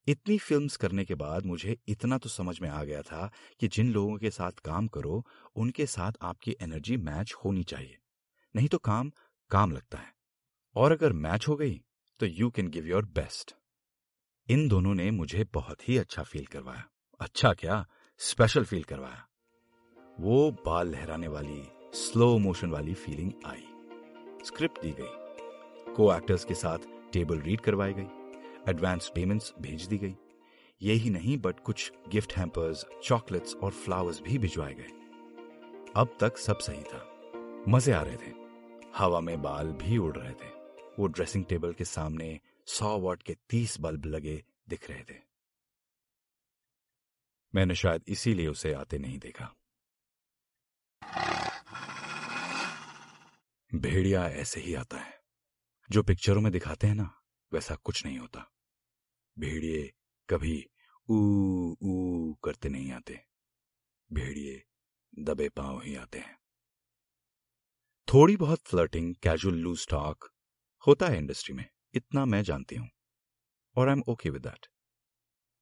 इतनी 0.08 0.38
फिल्म्स 0.38 0.76
करने 0.76 1.04
के 1.04 1.14
बाद 1.14 1.46
मुझे 1.46 1.76
इतना 1.88 2.18
तो 2.18 2.28
समझ 2.28 2.60
में 2.60 2.68
आ 2.68 2.84
गया 2.84 3.02
था 3.02 3.30
कि 3.60 3.68
जिन 3.68 3.92
लोगों 3.92 4.16
के 4.18 4.30
साथ 4.30 4.52
काम 4.52 4.88
करो, 4.88 5.26
उनके 5.56 5.86
साथ 5.86 6.12
आपकी 6.22 6.56
एनर्जी 6.60 6.96
मैच 6.96 7.34
होनी 7.44 7.64
चाहिए। 7.64 7.98
नहीं 8.56 8.68
तो 8.68 8.78
काम 8.78 9.12
काम 9.50 9.72
लगता 9.72 9.98
है। 9.98 10.14
और 10.74 10.92
अगर 10.92 11.12
मैच 11.12 11.48
हो 11.48 11.56
गई 11.56 11.82
तो 12.20 12.26
you 12.26 12.50
can 12.50 12.68
give 12.68 12.86
your 12.86 13.04
best 13.04 13.54
in 14.48 14.68
दोनों 14.68 14.94
ने 14.94 15.10
मुझे 15.10 15.44
बहुत 15.44 15.88
ही 15.88 15.98
अच्छा 15.98 16.22
फील 16.22 16.46
करवाया। 16.46 16.84
अच्छा 17.20 17.52
क्या? 17.52 17.86
स्पेशल 18.18 18.64
फील 18.64 18.84
करवाया। 18.84 19.26
वो 20.20 20.50
बाल 20.66 20.88
लहराने 20.88 21.28
वाली 21.28 21.62
स्लो 21.94 22.38
मोशन 22.38 22.70
वाली 22.70 22.94
फीलिंग 22.94 23.32
आई। 23.46 23.66
स्क्रिप्ट 24.46 24.82
दी 24.82 24.90
गई। 24.90 25.92
को 25.94 26.14
एक्टर्स 26.16 26.44
के 26.44 26.54
साथ 26.54 26.78
टेबल 27.12 27.40
रीड 27.40 27.60
करवाई 27.60 27.92
गई। 27.92 28.25
एडवांस 28.68 29.12
पेमेंट्स 29.14 29.52
भेज 29.58 29.86
दी 29.86 29.98
गई। 29.98 30.16
यही 30.82 31.10
नहीं 31.10 31.38
बट 31.38 31.60
कुछ 31.60 31.92
गिफ्ट 32.08 32.32
हैम्पर्स 32.32 32.84
चॉकलेट्स 33.04 33.54
और 33.54 33.72
फ्लावर्स 33.72 34.20
भी 34.20 34.38
भिजवाए 34.38 34.74
गए। 34.74 34.88
अब 35.96 36.16
तक 36.20 36.38
सब 36.38 36.58
सही 36.58 36.82
था। 36.82 37.12
मज़े 37.68 37.92
आ 37.92 38.02
रहे 38.02 38.16
थे। 38.16 38.34
हवा 38.96 39.20
में 39.20 39.42
बाल 39.42 39.72
भी 39.72 39.98
उड़ 39.98 40.16
रहे 40.16 40.32
थे। 40.32 40.48
वो 40.98 41.06
ड्रेसिंग 41.06 41.44
टेबल 41.44 41.72
के 41.72 41.84
सामने 41.84 42.40
सौ 42.66 42.98
वॉट 42.98 43.22
के 43.22 43.36
तीस 43.50 43.80
बल्ब 43.80 44.04
लगे 44.04 44.44
दिख 44.68 44.90
रहे 44.90 45.02
थे। 45.02 45.20
मैंने 47.54 47.74
शायद 47.74 48.02
इसीलिए 48.08 48.48
उसे 48.48 48.72
आते 48.72 48.98
नहीं 48.98 49.18
देखा। 49.18 49.54
भेड़िया 53.74 54.28
ऐसे 54.28 54.60
ही 54.60 54.74
आता 54.74 54.96
है। 54.96 55.20
जो 55.90 56.02
पिक्चरों 56.02 56.40
में 56.40 56.52
दिखाते 56.52 56.86
हैं 56.86 56.94
ना, 56.94 57.20
वैसा 57.52 57.74
कुछ 57.74 58.06
नहीं 58.06 58.18
होता। 58.18 58.55
भेड़िए 59.38 59.92
कभी 60.28 60.66
ऊ 61.08 61.16
ऊ 61.82 62.34
करते 62.34 62.68
नहीं 62.68 62.92
आते। 62.92 63.18
भेड़िए 64.10 64.62
दबे 65.18 65.48
पाँव 65.48 65.80
ही 65.82 65.94
आते 65.96 66.18
हैं। 66.18 66.36
थोड़ी 68.08 68.36
बहुत 68.36 68.60
फ्लर्टिंग 68.66 69.14
कैजुअल 69.14 69.54
लूज 69.54 69.86
टॉक 69.88 70.30
होता 70.86 71.06
है 71.06 71.18
इंडस्ट्री 71.18 71.54
में, 71.54 71.64
इतना 71.94 72.24
मैं 72.24 72.42
जानती 72.42 72.76
हूँ। 72.76 72.88
और 73.76 73.88
I 73.88 73.92
am 73.92 74.02
okay 74.08 74.30
with 74.30 74.42
that 74.42 74.66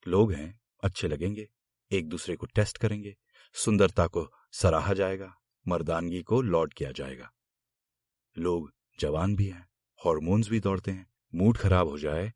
लोग 0.07 0.33
हैं, 0.33 0.61
अच्छे 0.83 1.09
लगेंगे, 1.09 1.49
एक 1.91 2.09
दूसरे 2.09 2.37
को 2.37 2.47
टेस्ट 2.47 2.79
करेंगे, 2.79 3.17
सुंदरता 3.55 4.07
को 4.07 4.29
सराहा 4.53 4.93
जाएगा, 4.93 5.35
मर्दानगी 5.67 6.23
को 6.23 6.41
लॉड 6.43 6.75
किया 6.75 6.93
जाएगा। 6.93 7.31
लोग 8.37 8.73
जवान 8.99 9.37
भी 9.37 9.49
हैं 9.49 9.67
हॉर्मोन्स 10.01 10.49
भी 10.49 10.61
दौड़ते 10.61 10.91
हैं 10.91 11.07
मूड 11.35 11.57
खराब 11.57 11.89
हो 11.89 11.99
जाए 11.99 12.33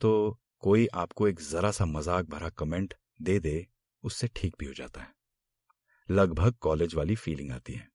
तो 0.00 0.41
कोई 0.62 0.86
आपको 0.94 1.28
एक 1.28 1.40
जरा 1.42 1.70
सा 1.70 1.84
मज़ाक 1.86 2.26
भरा 2.26 2.48
कमेंट 2.50 2.94
दे 3.22 3.38
दे, 3.40 3.66
उससे 4.04 4.28
ठीक 4.36 4.54
भी 4.58 4.66
हो 4.66 4.72
जाता 4.72 5.00
है। 5.00 5.14
लगभग 6.08 6.54
कॉलेज 6.60 6.94
वाली 6.94 7.14
फीलिंग 7.16 7.50
आती 7.52 7.72
है। 7.72 7.88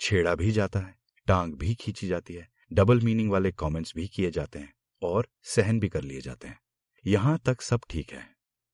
छेड़ा 0.00 0.34
भी 0.34 0.50
जाता 0.52 0.80
है, 0.80 0.94
टांग 1.26 1.54
भी 1.54 1.74
खींची 1.74 2.08
जाती 2.08 2.34
है 2.34 2.48
डबल 2.70 3.00
मीनिंग 3.00 3.30
वाले 3.30 3.52
कमेंट्स 3.54 3.92
भी 3.96 4.06
किए 4.08 4.30
जाते 4.30 4.58
हैं 4.58 4.72
और 5.02 5.28
सहन 5.46 5.80
भी 5.80 5.88
कर 5.88 6.02
लिए 6.02 6.20
जाते 6.20 6.48
हैं। 6.48 6.58
यहाँ 7.04 7.38
तक 7.46 7.60
सब 7.62 7.80
ठीक 7.90 8.12
है 8.12 8.26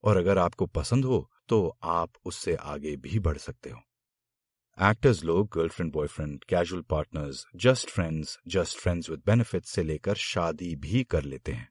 और 0.04 0.16
अगर 0.16 0.38
आपको 0.38 0.66
पसंद 0.68 1.04
हो 1.04 1.28
तो 1.48 1.66
आप 1.84 2.12
उससे 2.24 2.54
आगे 2.56 2.96
भी 2.98 3.18
बढ़ 3.20 3.38
सकते 3.38 3.70
हो। 3.70 3.80
एक्टर्स 4.78 5.22
लोग 5.24 5.48
girlfriend 5.54 5.92
boyfriend 5.92 6.44
casual 6.44 6.82
partners 6.90 7.44
just 7.56 7.90
friends 7.90 8.38
just 8.48 8.78
friends 8.78 9.10
with 9.10 9.22
benefit 9.26 9.64
से 9.66 9.82
लेकर 9.82 10.14
शादी 10.20 10.74
भी 10.78 11.04
कर 11.04 11.24
लेते 11.24 11.52
हैं। 11.52 11.68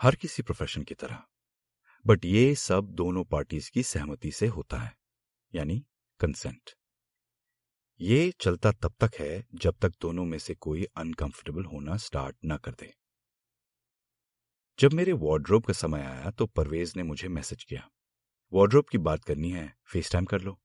हर 0.00 0.14
किसी 0.14 0.42
प्रोफेशन 0.42 0.82
की 0.82 0.94
तरह। 0.94 1.22
बट 2.04 2.24
ये 2.24 2.54
सब 2.56 2.90
दोनों 2.92 3.24
पार्टीज़ 3.26 3.70
की 3.70 3.82
सहमति 3.84 4.30
से 4.32 4.46
होता 4.48 4.78
है, 4.78 4.92
यानी 5.54 5.84
कंसेंट 6.20 6.70
ये 8.00 8.32
चलता 8.40 8.70
तब 8.72 8.94
तक 9.00 9.18
है 9.20 9.46
जब 9.54 9.76
तक 9.82 9.92
दोनों 10.00 10.24
में 10.24 10.38
से 10.38 10.54
कोई 10.56 10.84
अनकंफर्टेबल 10.96 11.64
होना 11.64 11.96
स्टार्ट 11.96 12.36
ना 12.44 12.56
कर 12.56 12.72
दे। 12.72 12.92
जब 14.78 14.92
मेरे 14.92 15.12
वार्ड्रोब 15.14 15.64
का 15.64 15.72
समय 15.72 16.02
आया 16.02 16.30
तो 16.30 16.46
परवेज 16.48 16.92
ने 16.96 17.02
मुझे 17.02 17.28
मैसेज 17.30 17.64
किया। 17.64 17.88
वार्ड्रोब 18.52 18.84
की 18.92 18.98
बात 19.00 19.24
करनी 19.24 19.50
है 19.50 19.72
फेस 19.84 20.12
टाइम 20.12 20.24
कर 20.24 20.40
लो। 20.40 20.58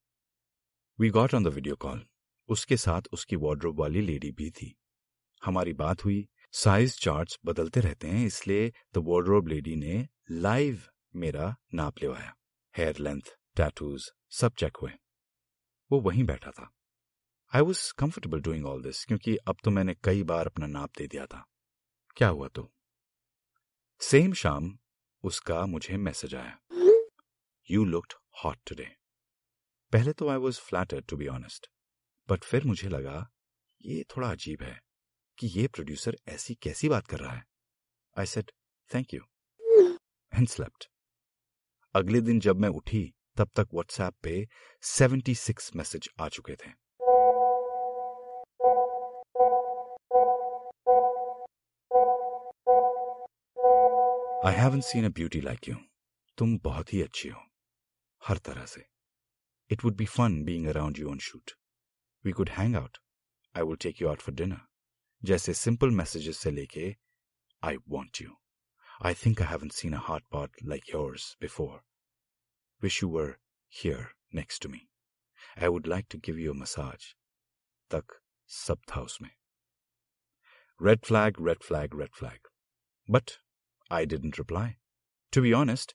We 1.00 1.10
got 1.10 1.34
on 1.34 1.44
the 1.44 1.48
video 1.48 1.76
call 1.78 2.06
उसके 2.50 2.78
साथ 2.78 3.02
उसकी 3.14 3.36
वार्ड्रोब 3.38 3.80
वाली 3.80 4.02
लेडी 4.02 4.32
भी 4.32 4.50
थी। 4.52 4.74
हमारी 5.42 5.74
बात 5.76 6.06
हुई 6.06 6.28
साइज़ 6.54 6.98
चार्ट्स 7.00 7.38
बदलते 7.46 7.80
रहते 7.80 8.08
हैं, 8.08 8.26
इसलिए 8.26 8.68
द 8.94 8.98
वार्ड्रोब 8.98 9.48
लेडी 9.48 9.76
ने 9.76 10.08
लाइव 10.32 10.82
मेरा 11.16 11.56
नाप 11.74 11.94
लेवाया। 12.02 12.36
हेयर 12.78 12.98
लेंथ 12.98 13.22
टैटूज 13.56 14.12
सब 14.32 14.54
चेक 14.54 14.78
हुए। 14.78 14.92
वो 15.92 16.00
वहीं 16.02 16.24
बैठा 16.24 16.52
था। 16.52 16.70
I 17.54 17.62
was 17.62 17.82
comfortable 17.94 18.42
doing 18.42 18.66
all 18.66 18.84
this 18.84 19.04
क्योंकि 19.06 19.36
अब 19.38 19.58
तो 19.64 19.72
मैंने 19.72 19.96
कई 20.04 20.24
बार 20.24 20.48
अपना 20.48 20.68
नाप 20.68 20.92
दे 20.98 21.08
दिया 21.08 21.26
था। 21.26 21.44
क्या 22.18 22.28
हुआ 22.28 22.48
तो? 22.48 22.72
सेम 24.02 24.34
शाम 24.34 24.78
उसका 25.24 25.66
मुझे 25.66 25.98
मैसेज 25.98 26.36
आया। 26.36 26.58
यू 27.70 27.86
लुक्ड 27.86 28.14
हॉट 28.44 28.60
टुडे 28.68 28.90
पहले 29.94 30.14
तो 30.14 30.30
I 30.30 30.38
was 30.38 30.60
flattered 30.60 31.06
to 31.06 31.18
be 31.18 31.28
honest 31.28 31.72
but 32.30 32.44
फिर 32.44 32.66
मुझे 32.66 32.90
लगा, 32.90 33.30
ये 33.82 34.04
थोड़ा 34.18 34.32
अजीब 34.32 34.64
है। 34.64 34.83
कि 35.38 35.48
ये 35.48 35.68
प्रोड्यूसर 35.68 36.18
ऐसी 36.28 36.56
कैसी 36.56 36.90
बात 36.90 37.08
कर 37.08 37.20
रहा 37.20 37.34
है। 37.34 37.44
I 38.20 38.26
said 38.26 38.52
thank 38.92 39.14
you 39.14 39.22
and 40.34 40.48
slept 40.48 40.90
अगले 41.96 42.22
दिन 42.22 42.40
जब 42.40 42.60
मैं 42.60 42.70
उठी, 42.70 43.14
तब 43.38 43.50
तक 43.56 43.68
व्हाट्सएप 43.74 44.14
पे 44.24 44.48
76 44.84 45.76
मैसेज 45.76 46.10
आ 46.20 46.28
चुके 46.30 46.56
थे। 46.56 46.70
I 54.48 54.54
haven't 54.54 54.82
seen 54.82 55.06
a 55.06 55.10
beauty 55.10 55.42
like 55.42 55.70
you 55.70 55.76
तुम 56.38 56.58
बहुत 56.60 56.94
ही 56.94 57.02
अच्छी 57.02 57.30
हो। 57.30 57.42
हर 58.22 58.38
तरह 58.38 58.66
से। 58.66 58.86
It 59.72 59.84
would 59.84 59.96
be 59.96 60.06
fun 60.06 60.44
being 60.44 60.68
around 60.68 61.00
you 61.00 61.10
on 61.10 61.20
shoot 61.20 61.52
we 62.26 62.32
could 62.32 62.50
hang 62.50 62.76
out 62.76 62.98
I 63.56 63.64
will 63.64 63.76
take 63.82 64.02
you 64.02 64.08
out 64.08 64.22
for 64.22 64.36
dinner 64.36 64.62
जैसे 65.26 65.54
सिंपल 65.54 65.92
मैसेजेस 66.00 66.38
से 66.38 66.52
लेके 66.52 66.96
I 67.64 67.78
want 67.90 68.22
you 68.22 68.38
I 69.06 69.14
think 69.26 69.42
I 69.42 69.48
haven't 69.48 69.70
seen 69.80 69.94
a 69.94 70.02
heart 70.08 70.26
part 70.32 70.64
like 70.64 70.90
yours 70.94 71.36
before 71.42 71.84
wish 72.82 73.02
you 73.04 73.10
were 73.10 73.38
here 73.74 74.08
next 74.36 74.64
to 74.64 74.70
me 74.70 74.88
I 75.62 75.68
would 75.68 75.88
like 75.88 76.08
to 76.12 76.20
give 76.26 76.40
you 76.40 76.54
massage 76.64 77.14
तक 77.92 78.20
सब 78.50 78.82
था 78.92 79.02
उसमें 79.02 79.30
red 80.82 81.06
flag 81.06 81.48
red 81.48 81.64
flag 81.64 82.00
red 82.02 82.16
flag 82.16 82.48
but 83.10 83.32
I 83.92 84.06
didn't 84.06 84.40
reply. 84.40 84.78
To 85.34 85.42
be 85.42 85.54
honest, 85.54 85.94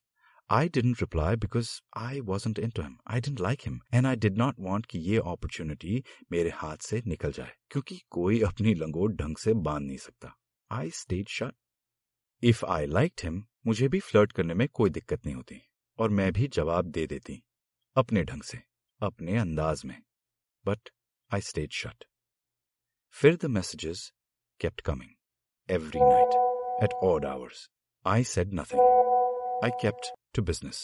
I 0.49 0.67
didn't 0.67 1.01
reply 1.01 1.35
because 1.35 1.69
I 1.95 2.21
wasn't 2.21 2.59
into 2.59 2.83
him. 2.83 2.97
I 3.07 3.19
didn't 3.19 3.39
like 3.39 3.65
him. 3.67 3.79
And 3.91 4.07
I 4.07 4.15
did 4.15 4.37
not 4.37 4.59
want 4.59 4.85
कि 4.85 4.99
ये 4.99 5.19
opportunity 5.31 6.01
मेरे 6.31 6.49
हाथ 6.55 6.77
से 6.81 7.01
निकल 7.07 7.31
जाए 7.31 7.53
क्योंकि 7.71 7.99
कोई 8.11 8.41
अपनी 8.41 8.73
लंगोट 8.73 9.15
ढंग 9.21 9.37
से 9.37 9.53
बांध 9.67 9.85
नहीं 9.87 9.97
सकता 9.97 10.33
I 10.71 10.85
stayed 11.01 11.35
shut. 11.37 11.55
If 12.43 12.63
I 12.69 12.81
liked 12.93 13.25
him, 13.25 13.41
मुझे 13.67 13.87
भी 13.87 13.99
फ्लर्ट 13.99 14.31
करने 14.31 14.53
में 14.53 14.67
कोई 14.73 14.89
दिक्कत 14.89 15.25
नहीं 15.25 15.35
होती 15.35 15.61
और 15.99 16.09
मैं 16.09 16.31
भी 16.33 16.47
जवाब 16.53 16.85
दे 16.91 17.05
देती 17.07 17.41
अपने 17.95 18.23
ढंग 18.23 18.43
से 18.43 18.57
अपने 19.01 19.37
अंदाज 19.37 19.85
में 19.85 20.01
बट 20.65 20.89
आई 21.31 21.41
स्टेड 21.41 21.71
शट 21.73 22.03
फिर 23.15 23.35
the 23.35 23.45
messages 23.45 24.11
kept 24.59 24.83
coming 24.83 25.15
every 25.69 26.01
night 26.01 26.35
at 26.81 26.93
odd 27.03 27.25
hours 27.25 27.61
I 28.05 28.23
said 28.23 28.53
nothing 28.53 28.79
I 29.63 29.69
kept 29.81 30.07
to 30.38 30.42
business 30.42 30.80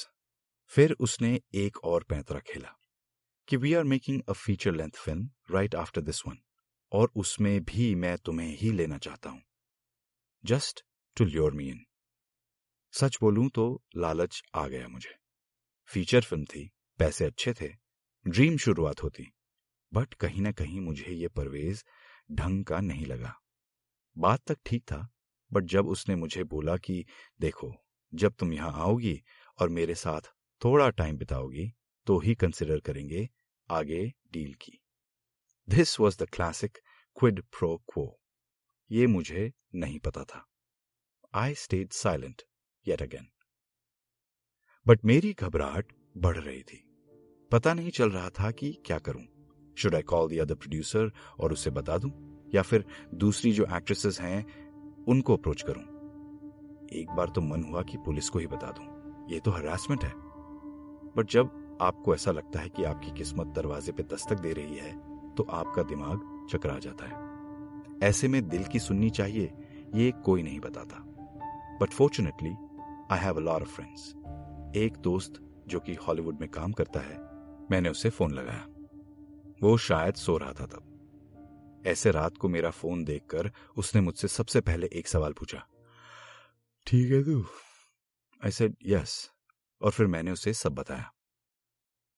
फिर 0.70 0.92
उसने 1.00 1.40
एक 1.54 1.76
और 1.84 2.04
पैंतरा 2.04 2.38
खेला 2.40 2.68
कि 3.48 3.56
we 3.56 3.74
are 3.74 3.84
making 3.84 4.22
a 4.28 4.32
feature 4.32 4.72
length 4.72 4.90
film 4.90 5.28
right 5.50 5.74
after 5.74 6.00
this 6.00 6.20
one 6.26 6.38
और 6.92 7.10
उसमें 7.16 7.64
भी 7.64 7.94
मैं 7.94 8.16
तुम्हें 8.18 8.56
ही 8.56 8.72
लेना 8.72 8.98
चाहता 8.98 9.30
हूँ। 9.30 9.42
Just 10.44 10.84
to 11.16 11.24
lure 11.24 11.52
me 11.52 11.68
in 11.68 11.84
सच 12.94 13.18
बोलूँ 13.20 13.48
तो 13.50 13.82
लालच 13.96 14.42
आ 14.54 14.66
गया 14.66 14.88
मुझे। 14.88 15.14
फीचर 15.90 16.20
फ़िल्म 16.20 16.44
थी, 16.44 16.70
पैसे 16.98 17.24
अच्छे 17.24 17.52
थे 17.52 17.68
ड्रीम 18.26 18.56
शुरुआत 18.56 19.02
होती 19.02 19.30
बट 19.92 20.14
कहीं 20.14 20.42
ना 20.42 20.52
कहीं 20.52 20.80
मुझे 20.80 21.12
ये 21.12 21.28
परवेज 21.28 21.84
ढंग 22.32 22.64
का 22.64 22.80
नहीं 22.80 23.06
लगा। 23.06 23.34
बात 24.18 24.42
तक 24.46 24.58
ठीक 24.66 24.82
था 24.82 25.08
बट 25.52 25.64
जब 25.64 25.88
उसने 25.88 26.16
मुझे 26.16 26.44
बोला 26.44 26.76
कि, 26.76 27.04
देखो, 27.40 27.74
जब 28.12 28.34
तुम 28.38 28.52
यहाँ 28.52 28.72
आओगी 28.72 29.22
और 29.58 29.68
मेरे 29.68 29.94
साथ 29.94 30.20
थोड़ा 30.64 30.90
टाइम 30.90 31.16
बिताओगी 31.16 31.72
तो 32.06 32.18
ही 32.18 32.34
कंसिडर 32.34 32.80
करेंगे 32.80 33.28
आगे 33.70 34.12
डील 34.32 34.54
की। 34.54 34.80
This 35.68 36.00
was 36.00 36.24
the 36.24 36.28
classic 36.30 36.78
quid 37.18 37.42
pro 37.42 37.76
quo 37.76 38.20
ये 38.90 39.06
मुझे 39.06 39.52
नहीं 39.74 39.98
पता 39.98 40.24
था। 40.24 40.46
I 41.34 41.54
stayed 41.54 41.92
silent 41.92 42.42
yet 42.88 43.02
again 43.02 43.28
but 44.86 45.04
मेरी 45.04 45.32
घबराहट 45.32 45.92
बढ़ 46.16 46.38
रही 46.38 46.62
थी। 46.62 46.84
पता 47.50 47.74
नहीं 47.74 47.90
चल 47.90 48.10
रहा 48.10 48.30
था 48.30 48.50
कि 48.50 48.82
क्या 48.86 48.98
करूँ। 48.98 49.22
Should 49.78 49.94
I 49.94 50.02
call 50.02 50.36
the 50.36 50.40
other 50.40 50.54
producer 50.54 51.10
और 51.40 51.52
उसे 51.52 51.70
बता 51.70 51.98
दूँ? 51.98 52.10
या 52.54 52.62
फिर 52.62 52.84
दूसरी 53.14 53.52
जो 53.52 53.66
एक्ट्रेसेस 53.76 54.20
हैं, 54.20 54.64
उनको 55.04 55.36
अप्रोच 55.36 55.62
करूँ? 55.62 55.82
एक 56.92 57.10
बार 57.10 57.28
तो 57.28 57.40
मन 57.40 57.64
हुआ 57.64 57.82
कि 57.82 57.96
पुलिस 57.96 58.28
को 58.28 58.38
ही 58.38 58.46
बता 58.46 58.70
दूँ। 58.70 58.93
ये 59.28 59.40
तो 59.40 59.50
हरासमेंट 59.50 60.04
है। 60.04 60.12
बट 61.16 61.30
जब 61.30 61.78
आपको 61.82 62.14
ऐसा 62.14 62.30
लगता 62.30 62.60
है 62.60 62.68
कि 62.68 62.84
आपकी 62.84 63.10
किस्मत 63.10 63.46
दरवाजे 63.46 63.92
पे 63.92 64.02
दस्तक 64.02 64.40
दे 64.40 64.52
रही 64.52 64.76
है 64.76 64.92
तो 65.34 65.42
आपका 65.42 65.82
दिमाग 65.82 66.46
चकरा 66.50 66.78
जाता 66.78 67.06
है। 67.06 68.08
ऐसे 68.08 68.28
में 68.28 68.48
दिल 68.48 68.64
की 68.64 68.78
सुननी 68.78 69.10
चाहिए, 69.10 69.52
ये 69.94 70.10
कोई 70.24 70.42
नहीं 70.42 70.60
बताता। 70.60 71.02
But 71.80 71.90
fortunately 71.90 72.54
I 73.10 73.18
have 73.18 73.38
lot 73.38 73.62
of 73.62 73.68
friends 73.68 74.08
एक 74.76 74.96
दोस्त 74.96 75.40
जो 75.68 75.80
कि 75.80 75.94
हॉलीवुड 75.94 76.40
में 76.40 76.48
काम 76.48 76.72
करता 76.72 77.00
है, 77.00 77.18
मैंने 77.70 77.88
उसे 77.88 78.10
फ़ोन 78.10 78.32
लगाया। 78.32 78.66
वो 79.62 79.76
शायद 79.78 80.14
सो 80.14 80.36
रहा 80.38 80.52
था 80.52 80.66
तब। 80.66 81.82
ऐसे 81.86 82.10
रात 82.10 82.36
को 82.36 82.48
मेरा 82.48 82.70
फ़ोन 82.70 83.04
देखकर 83.04 83.50
उसने 83.76 84.00
मुझसे 84.00 84.28
सबसे 84.28 84.60
पहले 84.60 84.88
एक 84.92 85.08
सवाल 85.08 85.32
पूछा। 85.32 85.66
ठीक 86.86 87.12
है 87.12 87.22
तू? 87.24 87.44
आई 88.44 88.50
सेड 88.50 88.76
यस 88.82 89.30
और 89.82 89.90
फिर 89.90 90.06
मैंने 90.06 90.30
उसे 90.30 90.54
सब 90.54 90.72
बताया। 90.72 91.14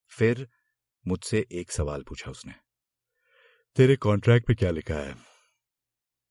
फिर 0.09 0.49
मुझसे 1.06 1.47
एक 1.52 1.71
सवाल 1.71 2.02
पूछा 2.02 2.30
उसने। 2.30 2.54
तेरे 3.76 3.97
कॉन्ट्रैक्ट 3.97 4.47
पे 4.47 4.54
क्या 4.54 4.71
लिखा 4.71 4.95
है? 4.95 5.16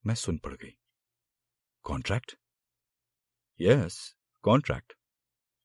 मैं 0.06 0.14
सुन 0.14 0.38
पड़ 0.38 0.54
गई। 0.54 0.78
कॉन्ट्रैक्ट 1.82 2.36
यस 3.60 4.16
कॉन्ट्रैक्ट 4.42 4.92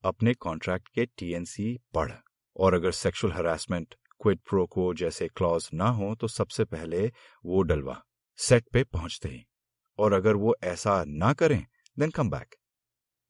अपने 0.05 0.33
कॉन्ट्रैक्ट 0.33 0.89
के 0.89 1.05
टीएनसी 1.05 1.79
पढ़ 1.93 2.11
और 2.57 2.73
अगर 2.73 2.91
सेक्सुअल 2.91 3.33
हरासमेंट 3.33 3.95
क्विड 4.21 4.39
प्रोको 4.39 4.93
जैसे 4.93 5.27
क्लॉज 5.27 5.69
ना 5.73 5.89
हो 5.89 6.15
तो 6.15 6.27
सबसे 6.27 6.65
पहले 6.65 7.11
वो 7.45 7.61
डलवा। 7.61 8.03
सेट 8.37 8.69
पे 8.69 8.83
पहुँचते 8.83 9.29
ही। 9.29 9.45
और 9.97 10.13
अगर 10.13 10.35
वो 10.35 10.55
ऐसा 10.63 11.03
ना 11.07 11.33
करें 11.33 11.65
देन 11.99 12.11
कम 12.11 12.29
बैक 12.29 12.55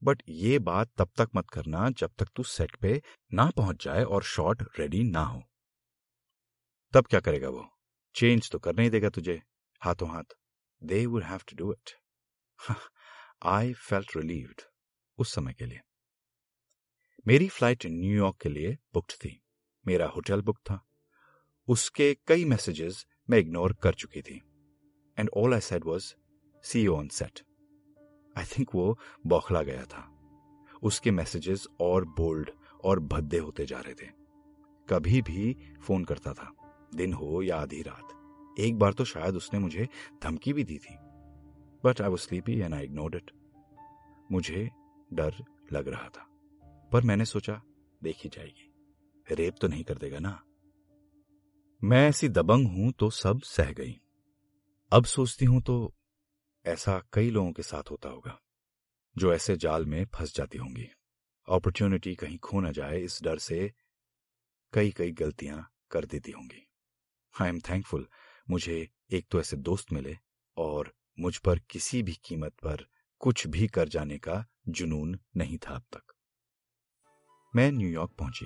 बट 0.02 0.22
ये 0.30 0.60
बात 0.60 0.92
तब 0.98 1.10
तक 1.18 1.30
मत 1.36 1.50
करना 1.50 1.90
जब 1.92 2.12
तक 2.20 2.30
तू 2.36 2.44
सेट 2.44 2.76
पे 2.76 3.02
ना 3.34 3.50
पहुँच 3.58 3.84
जाए 3.84 4.04
और 4.04 4.24
शॉट 4.24 4.64
रेडी 4.80 5.04
ना 5.04 5.24
हो। 5.24 5.42
तब 6.94 7.08
क्या 7.08 7.20
करेगा 7.20 7.50
वो? 7.50 7.68
चेंज 8.16 8.50
तो 8.52 8.60
कर 8.60 8.76
नहीं 8.76 8.90
देगा 8.90 9.10
तुझे, 9.10 9.42
हाथों 9.82 10.10
हाथ। 10.10 10.36
They 10.82 11.06
would 11.06 11.24
have 11.24 11.40
to 11.50 11.56
do 11.58 11.72
it 11.74 11.92
I 13.46 13.74
felt 13.74 14.16
relieved 14.18 14.62
उस 15.20 15.34
समय 15.36 15.54
के 15.54 15.66
लिए। 15.66 15.82
मेरी 17.26 17.48
फ़्लाइट 17.48 17.86
न्यूयॉर्क 17.86 18.38
के 18.42 18.50
लिए 18.50 18.78
बुक्ड 18.94 19.12
थी। 19.14 19.38
मेरा 19.86 20.08
होटल 20.08 20.42
बुक 20.42 20.58
था। 20.60 20.80
उसके 21.68 22.14
कई 22.28 22.46
मैसेजेस 22.46 23.06
मैं 23.30 23.38
इग्नोर 23.38 23.74
कर 23.74 23.94
चुकी 23.94 24.22
थी। 24.22 24.42
And 25.18 25.30
all 25.38 25.54
I 25.54 25.62
said 25.62 25.86
was 25.86 26.14
see 26.64 26.86
on 26.88 27.08
set 27.10 27.40
I 28.38 28.44
think 28.44 28.76
वो 28.76 29.00
बौखला 29.28 29.62
गया 29.62 29.84
था। 29.84 30.18
उसके 30.84 31.12
मैसेजेस 31.12 31.68
और 31.82 32.06
बोल्ड 32.06 32.50
और 32.84 33.00
भद्दे 33.00 33.38
होते 33.38 33.66
जा 33.66 33.80
रहे 33.80 33.94
थे। 33.94 34.08
कभी 34.90 35.22
भी 35.22 35.58
फ़ोन 35.84 36.04
करता 36.04 36.34
था। 36.34 36.54
दिन 36.96 37.14
हो 37.14 37.42
या 37.42 37.58
आधी 37.58 37.82
रात। 37.82 38.08
एक 38.60 38.80
बार 38.80 38.94
तो 38.94 39.06
शायद 39.06 39.36
उसने 39.36 39.60
मुझे 39.60 39.88
धमकी 40.24 40.54
भी 40.54 40.64
दी 40.64 40.78
थी। 40.78 40.96
But 41.86 42.02
I 42.02 42.10
was 42.10 42.20
sleepy 42.20 42.60
and 42.60 42.74
I 42.74 42.84
ignored 42.84 43.16
it 43.16 43.32
मुझे 44.32 44.70
डर 45.14 45.36
लग 45.72 45.88
रहा 45.88 46.10
था। 46.10 46.28
पर 46.92 47.02
मैंने 47.04 47.26
सोचा, 47.26 47.62
देखी 48.04 48.30
जाएगी। 48.30 48.74
रेप 49.32 49.56
तो 49.62 49.68
नहीं 49.68 49.84
कर 49.84 49.98
देगा 49.98 50.20
ना। 50.20 50.44
मैं 51.84 52.10
ऐसी 52.10 52.30
दबंग 52.30 52.68
हूँ 52.68 52.92
तो 52.92 53.10
सब 53.10 53.42
सह 53.42 53.72
गई। 53.72 54.02
अब 54.92 55.04
सोचती 55.04 55.46
हूँ 55.46 55.62
तो 55.62 55.94
ऐसा 56.66 57.02
कई 57.14 57.30
लोगों 57.30 57.52
के 57.52 57.64
साथ 57.64 57.92
होता 57.92 58.10
होगा, 58.10 58.38
जो 59.16 59.34
ऐसे 59.34 59.56
जाल 59.58 59.86
में 59.86 60.06
फंस 60.16 60.36
जाती 60.36 60.58
होंगी। 60.58 60.88
अपॉर्चुनिटी 61.48 62.16
कहीं 62.16 62.38
खो 62.38 62.60
ना 62.62 62.72
जाए, 62.72 63.00
इस 63.00 63.20
डर 63.24 63.38
से 63.38 63.72
कई 64.74 64.92
कई 64.92 65.12
गलतियाँ 65.12 65.68
कर 65.92 66.06
देती 66.06 66.32
होंगी। 66.32 66.68
आई 67.36 67.50
एम 67.50 67.60
थैंकफुल 67.60 68.08
मुझे 68.50 68.88
एक 69.12 69.28
तो 69.32 69.40
ऐसे 69.40 69.58
दोस्त 69.58 69.92
मिले 69.94 70.18
और 70.58 70.94
मुझ 71.20 71.38
पर 71.38 71.60
किसी 71.70 72.04
भी 72.04 72.14
कीमत 72.24 72.54
पर 72.54 72.86
कुछ 73.22 73.48
भी 73.48 73.68
कर 73.68 73.90
जाने 73.90 74.18
का 74.18 74.46
जुनून 74.70 75.20
नहीं 75.38 75.58
था 75.58 75.76
अब 75.76 75.84
तक। 75.94 76.14
मैं 77.54 77.72
न्यूयॉर्क 77.72 78.12
पहुँची। 78.20 78.46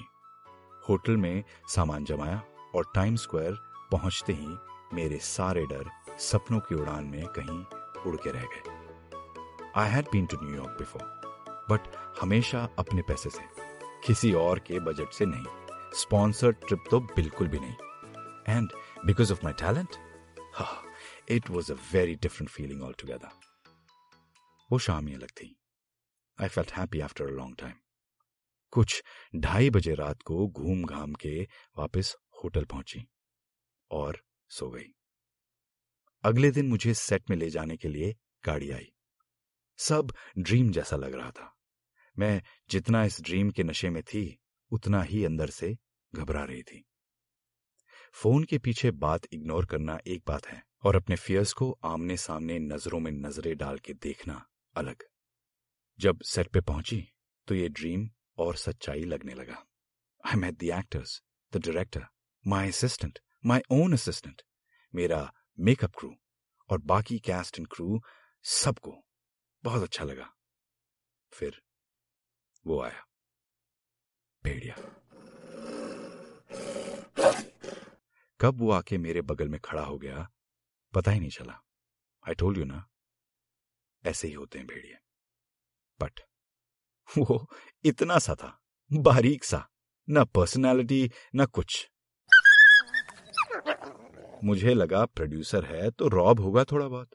होटल 0.89 1.17
में 1.17 1.43
सामान 1.69 2.05
जमाया 2.05 2.43
और 2.75 2.91
टाइम 2.95 3.15
स्क्वायर 3.15 3.57
पहुँचते 3.91 4.33
ही 4.33 4.57
मेरे 4.93 5.17
सारे 5.19 5.65
डर 5.65 5.89
सपनों 6.19 6.59
की 6.59 6.75
उड़ान 6.75 7.05
में 7.05 7.25
कहीं 7.29 7.63
उड़ 7.97 8.15
के 8.17 8.31
रह 8.31 8.45
गए। 8.45 9.71
I 9.75 9.89
had 9.89 10.05
been 10.11 10.25
to 10.25 10.37
New York 10.43 10.77
before 10.79 11.03
but 11.69 11.95
हमेशा 12.21 12.67
अपने 12.79 13.01
पैसे 13.01 13.29
से, 13.29 13.43
किसी 14.05 14.31
और 14.35 14.59
के 14.59 14.79
बजट 14.79 15.13
से 15.13 15.25
नहीं। 15.25 15.91
स्पॉन्सर 15.95 16.51
ट्रिप 16.67 16.83
तो 16.91 16.99
बिल्कुल 16.99 17.47
भी 17.47 17.59
नहीं। 17.59 18.55
And 18.55 18.71
because 19.05 19.31
of 19.33 19.39
my 19.43 19.53
talent 19.53 19.95
it 21.31 21.49
was 21.49 21.71
a 21.73 21.75
very 21.93 22.15
different 22.15 22.49
feeling 22.49 22.83
all 22.83 22.93
together 22.99 23.29
वो 24.69 24.77
शाम 24.79 25.07
ही 25.07 25.13
अलग 25.13 25.29
थी। 25.31 25.55
I 26.37 26.47
felt 26.47 26.71
happy 26.71 26.99
after 26.99 27.25
a 27.25 27.31
long 27.31 27.55
time 27.59 27.73
कुछ 28.73 29.01
ढाई 29.35 29.69
बजे 29.69 29.93
रात 29.95 30.21
को 30.21 30.47
घूम 30.49 30.83
घाम 30.85 31.13
के 31.13 31.41
वापस 31.77 32.15
होटल 32.43 32.65
पहुँची 32.65 33.05
और 33.91 34.19
सो 34.51 34.69
गई। 34.69 34.94
अगले 36.25 36.51
दिन 36.51 36.67
मुझे 36.67 36.93
सेट 36.93 37.29
में 37.29 37.37
ले 37.37 37.49
जाने 37.49 37.77
के 37.77 37.87
लिए 37.87 38.15
गाड़ी 38.45 38.69
आई। 38.71 38.91
सब 39.77 40.13
ड्रीम 40.37 40.71
जैसा 40.71 40.95
लग 40.95 41.13
रहा 41.13 41.31
था। 41.31 41.55
मैं 42.19 42.41
जितना 42.69 43.03
इस 43.05 43.21
ड्रीम 43.21 43.51
के 43.51 43.63
नशे 43.63 43.89
में 43.89 44.03
थी, 44.03 44.39
उतना 44.71 45.01
ही 45.03 45.25
अंदर 45.25 45.49
से 45.49 45.77
घबरा 46.13 46.43
रही 46.43 46.63
थी। 46.63 46.83
फ़ोन 48.13 48.43
के 48.43 48.57
पीछे 48.57 48.91
बात 48.91 49.27
इग्नोर 49.33 49.65
करना 49.65 49.99
एक 50.07 50.23
बात 50.27 50.47
है 50.47 50.61
और 50.83 50.95
अपने 50.95 51.15
फियर्स 51.15 51.53
को 51.53 51.71
आमने 51.83 52.17
सामने 52.17 52.59
नज़रों 52.59 52.99
में 52.99 53.11
नज़रें 53.11 53.55
डाल 53.57 53.77
के 53.77 53.93
देखना 53.93 54.45
अलग। 54.75 55.03
जब 55.99 56.21
सेट 56.21 56.47
पे 56.47 56.61
पहुँची 56.61 57.03
तो 57.47 57.55
ये 57.55 57.69
ड्रीम 57.69 58.09
और 58.37 58.55
सच्चाई 58.55 59.03
लगने 59.03 59.33
लगा। 59.33 59.65
I 60.23 60.35
met 60.35 60.53
the 60.53 60.63
actors 60.63 61.21
the 61.53 61.65
director 61.65 62.07
my 62.47 62.67
assistant 62.67 63.19
my 63.45 63.61
own 63.71 63.93
assistant 63.93 64.41
मेरा 64.95 65.33
मेकअप 65.59 65.91
क्रू 65.99 66.15
और 66.69 66.77
बाकी 66.77 67.19
कैस्ट 67.19 67.59
एंड 67.59 67.67
क्रू 67.67 68.01
सबको 68.43 69.05
बहुत 69.63 69.83
अच्छा 69.83 70.03
लगा। 70.03 70.35
फिर 71.33 71.61
वो 72.67 72.81
आया। 72.81 73.05
भेड़िया। 74.43 74.75
कब 78.41 78.59
वो 78.59 78.71
आके 78.71 78.97
मेरे 78.97 79.21
बगल 79.21 79.49
में 79.49 79.59
खड़ा 79.59 79.83
हो 79.83 79.97
गया, 79.97 80.31
पता 80.93 81.11
ही 81.11 81.19
नहीं 81.19 81.29
चला। 81.29 81.63
आई 82.27 82.33
टोल्ड 82.33 82.57
यू 82.57 82.65
ना। 82.65 82.89
ऐसे 84.05 84.27
ही 84.27 84.33
होते 84.33 84.57
हैं 84.57 84.67
भेड़िए। 84.67 84.97
बट 85.99 86.19
वो 87.17 87.47
इतना 87.83 88.19
सा 88.19 88.35
था, 88.35 88.61
बारीक 88.93 89.43
सा। 89.43 89.69
न 90.09 90.25
पर्सनालिटी 90.25 91.11
ना 91.35 91.45
कुछ। 91.45 91.91
मुझे 94.43 94.73
लगा 94.73 95.05
प्रोड्यूसर 95.05 95.65
है 95.65 95.89
तो 95.91 96.07
रॉब 96.07 96.39
होगा 96.39 96.63
थोड़ा 96.63 96.87
बहुत। 96.87 97.09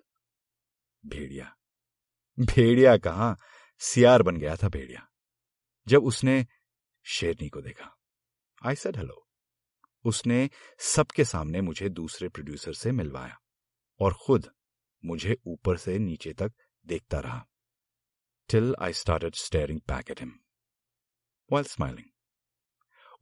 भेड़िया। 1.07 1.57
भेड़िया 2.41 2.97
कहा? 2.97 3.37
सियार 3.79 4.23
बन 4.23 4.37
गया 4.37 4.57
था 4.57 4.69
भेड़िया। 4.69 5.07
जब 5.89 6.05
उसने 6.05 6.47
शेरनी 7.05 7.49
को 7.49 7.61
देखा। 7.61 7.97
आई 8.67 8.75
सेड 8.75 8.97
हेलो 8.97 9.27
उसने 10.05 10.49
सबके 10.79 11.25
सामने 11.25 11.61
मुझे 11.61 11.89
दूसरे 11.89 12.29
प्रोड्यूसर 12.29 12.73
से 12.73 12.93
मिलवाया 12.93 13.39
और 14.01 14.15
खुद 14.27 14.51
मुझे 15.05 15.37
ऊपर 15.47 15.77
से 15.77 15.99
नीचे 15.99 16.33
तक 16.33 16.53
देखता 16.87 17.21
रहा। 17.21 17.47
Till 18.51 18.75
I 18.81 18.93
started 18.93 19.35
staring 19.35 19.81
back 19.81 20.11
at 20.11 20.21
him 20.21 20.33
while 21.53 21.65
smiling 21.65 22.07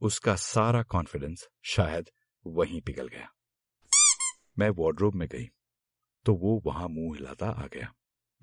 उसका 0.01 0.35
सारा 0.35 0.83
कॉन्फिडेंस 0.83 1.47
शायद 1.63 2.09
वहीं 2.47 2.81
पिघल 2.81 3.07
गया। 3.07 3.29
मैं 4.59 4.69
वार्ड्रोब 4.69 5.15
में 5.15 5.27
गई 5.27 5.45
तो 6.25 6.33
वो 6.35 6.61
वहाँ 6.65 6.87
मुँह 6.87 7.17
हिलाता 7.17 7.49
आ 7.49 7.67
गया। 7.67 7.93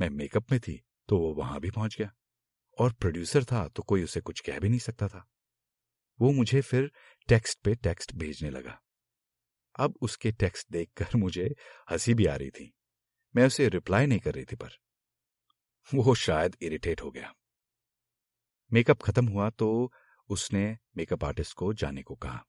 मैं 0.00 0.10
मेकअप 0.10 0.52
में 0.52 0.60
थी 0.60 0.84
तो 1.08 1.18
वो 1.18 1.34
वहाँ 1.34 1.60
भी 1.60 1.70
पहुँच 1.70 1.96
गया। 1.98 2.12
और 2.80 2.92
प्रोड्यूसर 2.92 3.44
था 3.44 3.68
तो 3.68 3.82
कोई 3.82 4.04
उसे 4.04 4.20
कुछ 4.20 4.40
कह 4.40 4.58
भी 4.58 4.68
नहीं 4.68 4.78
सकता 4.78 5.08
था। 5.08 5.28
वो 6.20 6.32
मुझे 6.32 6.60
फिर 6.60 6.90
टेक्स्ट 7.28 7.60
पे 7.60 7.74
टेक्स्ट 7.74 8.14
भेजने 8.14 8.50
लगा। 8.50 8.82
अब 9.78 9.94
उसके 10.00 10.32
टेक्स्ट 10.32 10.72
देखकर 10.72 11.16
मुझे 11.16 11.54
हँसी 11.90 12.14
भी 12.14 12.26
आ 12.26 12.36
रही 12.36 12.50
थी। 12.50 12.74
मैं 13.36 13.46
उसे 13.46 13.68
रिप्लाई 13.68 14.06
नहीं 14.06 14.18
कर 14.18 14.34
रही 14.34 14.44
थी 14.44 14.56
पर 14.56 14.78
वो 15.94 16.14
शायद 16.14 16.56
इरिटेट 16.62 17.02
हो 17.02 17.10
गया। 17.10 17.34
मेकअप 18.72 19.02
खत्म 19.02 19.28
हुआ 19.28 19.50
तो 19.50 19.92
उसने 20.28 20.78
मेकअप 20.96 21.24
आर्टिस्ट 21.24 21.54
को 21.54 21.72
जाने 21.72 22.02
को 22.02 22.14
कहा 22.14 22.44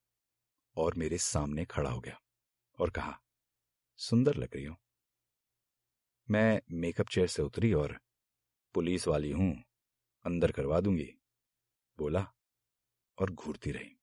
और 0.76 0.94
मेरे 0.94 1.18
सामने 1.18 1.64
खड़ा 1.64 1.90
हो 1.90 2.00
गया 2.00 2.20
और 2.78 2.90
कहा 2.90 3.20
सुंदर 3.98 4.34
लग 4.34 4.48
रही 4.54 4.64
हो। 4.64 4.76
मैं 6.30 6.62
मेकअप 6.70 7.08
चेयर 7.08 7.26
से 7.26 7.42
उतरी 7.42 7.72
और 7.72 8.00
पुलिस 8.74 9.08
वाली 9.08 9.30
हूँ, 9.30 9.64
अंदर 10.24 10.52
करवा 10.52 10.80
दूँगी, 10.80 11.14
बोला 11.98 12.32
और 13.18 13.30
घूरती 13.30 13.70
रही। 13.70 13.96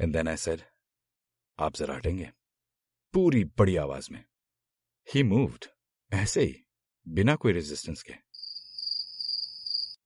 एंड 0.00 0.12
देन 0.12 0.28
आई 0.28 0.36
सेड 0.36 0.62
आप 1.58 1.74
जरा 1.74 1.94
हटेंगे। 1.94 2.32
पूरी 3.12 3.44
बड़ी 3.44 3.76
आवाज़ 3.76 4.08
में। 4.12 4.24
ही 5.14 5.22
मूव्ड 5.22 5.64
ऐसे 6.12 6.42
ही, 6.42 6.66
बिना 7.08 7.36
कोई 7.36 7.52
रेजिस्टेंस 7.52 8.02
के। 8.02 8.14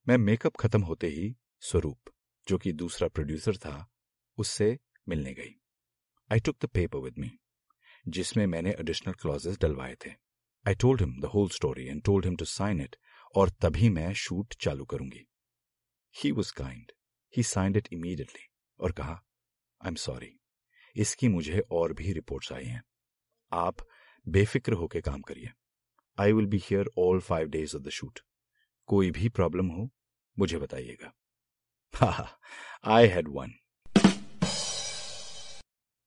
मैं 0.08 0.18
मेकअप 0.18 0.56
खत्म 0.56 0.82
होते 0.82 1.06
ही 1.06 1.36
स्वरूप, 1.60 2.00
जो 2.48 2.58
कि 2.58 2.72
दूसरा 2.72 3.08
प्रोड्यूसर 3.08 3.56
था, 3.56 3.92
उससे 4.36 4.78
मिलने 5.08 5.34
गई। 5.34 5.60
I 6.32 6.40
took 6.40 6.56
the 6.62 6.66
paper 6.66 6.98
with 6.98 7.18
me 7.18 7.38
जिसमें 8.08 8.46
मैंने 8.46 8.70
एडिशनल 8.70 9.14
क्लॉजेस 9.14 9.58
डलवाए 9.60 9.94
थे। 10.06 10.10
I 10.64 10.74
told 10.74 11.00
him 11.00 11.20
the 11.20 11.24
whole 11.24 11.48
story 11.50 11.86
and 11.86 12.02
told 12.04 12.24
him 12.24 12.36
to 12.36 12.44
sign 12.44 12.80
it 12.80 12.96
और 13.34 13.50
तभी 13.62 13.88
मैं 13.90 14.12
शूट 14.16 14.54
चालू 14.60 14.84
करूँगी। 14.84 15.24
He 16.14 16.30
was 16.32 16.52
kind 16.54 16.92
he 17.34 17.42
signed 17.42 17.76
it 17.76 17.88
immediately 17.92 18.46
और 18.80 18.92
कहा 18.92 19.12
आई 19.80 19.88
एम 19.88 19.94
सॉरी 19.96 20.34
इसकी 20.96 21.28
मुझे 21.28 21.60
और 21.72 21.92
भी 21.92 22.12
रिपोर्ट्स 22.12 22.52
आई 22.52 22.64
हैं। 22.64 22.82
आप 23.52 23.86
बेफिक्र 24.26 24.72
होकर 24.72 25.00
काम 25.00 25.20
करिए। 25.20 25.50
I 26.18 26.32
will 26.32 26.46
be 26.46 26.60
here 26.64 26.90
all 26.98 27.20
five 27.20 27.48
days 27.48 27.76
of 27.76 27.82
the 27.82 27.90
shoot 27.90 28.20
कोई 28.88 29.10
भी 29.10 29.28
प्रॉब्लम 29.28 29.66
हो, 29.66 29.88
मुझे 30.36 30.58
बताइएगा। 30.58 31.12
आई 32.86 33.06
हैड 33.08 33.28
वन 33.28 33.52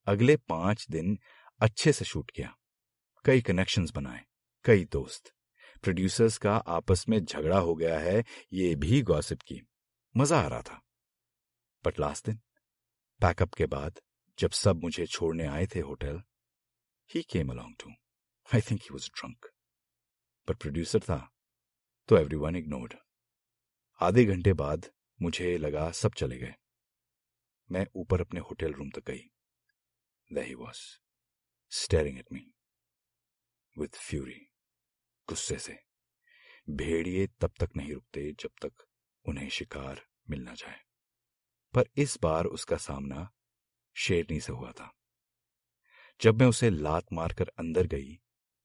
अगले 0.08 0.36
पाँच 0.50 0.86
दिन 0.90 1.18
अच्छे 1.62 1.94
से 1.94 2.06
शूट 2.06 2.32
किया। 2.32 2.56
कई 3.26 3.42
कनेक्शंस 3.42 3.92
बनाए, 3.92 4.26
कई 4.66 4.86
दोस्त। 4.86 5.34
प्रोड्यूसर्स 5.84 6.38
का 6.38 6.56
आपस 6.56 7.06
में 7.10 7.20
झगड़ा 7.26 7.60
हो 7.60 7.76
गया 7.76 8.00
है, 8.00 8.24
ये 8.54 8.76
भी 8.76 9.02
गॉसिप 9.02 9.42
की। 9.42 9.62
मज़ा 10.18 10.40
आ 10.42 10.48
रहा 10.48 10.62
था। 10.62 10.82
बट 11.86 12.00
लास्ट 12.00 12.26
दिन 12.26 12.40
पैकअप 13.22 13.54
के 13.54 13.66
बाद, 13.66 14.00
जब 14.40 14.52
सब 14.52 14.84
मुझे 14.84 15.06
छोड़ने 15.06 15.46
आए 15.46 15.68
थे 15.68 15.80
hotel 15.80 16.22
he 17.10 17.22
came 17.24 17.50
along 17.50 17.76
too 17.80 17.90
I 18.56 18.62
think 18.62 18.82
he 18.82 18.88
was 18.92 19.08
drunk 19.08 19.46
but 20.48 20.58
producer 20.58 21.00
था 21.00 21.20
तो 22.10 22.18
एवरी 22.18 22.36
वन 22.36 22.56
इग्नोर्ड 22.56 22.94
आधे 24.00 24.26
घंटे 24.26 24.54
बाद, 24.54 24.86
मुझे 25.22 25.58
लगा 25.58 25.92
सब 25.92 26.14
चले 26.14 26.38
गए। 26.38 26.54
मैं 27.72 27.86
ऊपर 27.96 28.22
अपने 28.22 28.40
होटल 28.40 28.74
रूम 28.74 28.90
तक 28.90 29.04
गई। 29.08 29.22
He 30.32 30.54
was 30.54 31.01
staring 31.74 32.18
at 32.18 32.28
me 32.34 32.42
with 33.80 33.96
fury, 33.96 34.42
गुस्से 35.28 35.58
से। 35.58 35.78
भेड़िए 36.70 37.28
तब 37.28 37.54
तक 37.60 37.70
नहीं 37.78 37.94
रुकते 37.94 38.32
जब 38.40 38.50
तक 38.66 38.86
उन्हें 39.26 39.50
शिकार 39.50 40.06
मिल 40.30 40.42
ना 40.42 40.54
जाए। 40.54 40.80
पर 41.74 41.84
इस 41.98 42.18
बार 42.22 42.46
उसका 42.46 42.78
सामना 42.78 43.32
शेरनी 43.98 44.40
से 44.40 44.54
हुआ 44.54 44.72
था। 44.72 44.94
जब 46.22 46.40
मैं 46.42 46.48
उसे 46.48 46.70
लात 46.70 47.06
मारकर 47.14 47.48
अंदर 47.48 47.88
गई 47.88 48.22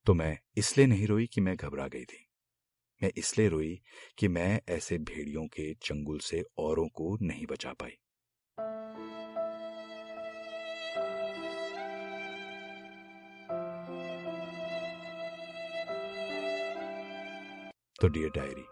तो 0.06 0.14
मैं 0.14 0.38
इसलिए 0.56 0.86
नहीं 0.86 1.06
रोई 1.06 1.26
कि 1.26 1.40
मैं 1.40 1.56
घबरा 1.56 1.88
गई 1.88 2.04
थी। 2.04 2.28
मैं 3.02 3.10
इसलिए 3.16 3.48
रोई 3.48 3.82
कि 4.18 4.28
मैं 4.28 4.60
ऐसे 4.68 4.98
भेड़ियों 4.98 5.46
के 5.46 5.74
चंगुल 5.74 6.18
से 6.18 6.42
औरों 6.58 6.88
को 6.88 7.18
नहीं 7.22 7.46
बचा 7.46 7.72
पाई। 7.72 7.98
तो 18.00 18.08
डियर 18.08 18.30
डायरी, 18.30 18.64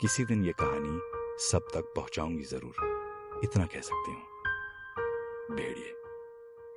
किसी 0.00 0.24
दिन 0.24 0.44
ये 0.44 0.52
कहानी 0.52 0.98
सब 1.44 1.68
तक 1.74 1.92
पहुंचाऊँगी 1.96 2.44
ज़रूर। 2.44 3.40
इतना 3.44 3.64
कह 3.66 3.80
सकती 3.80 4.12
हूँ। 4.12 5.56
भेड़िए 5.56 5.92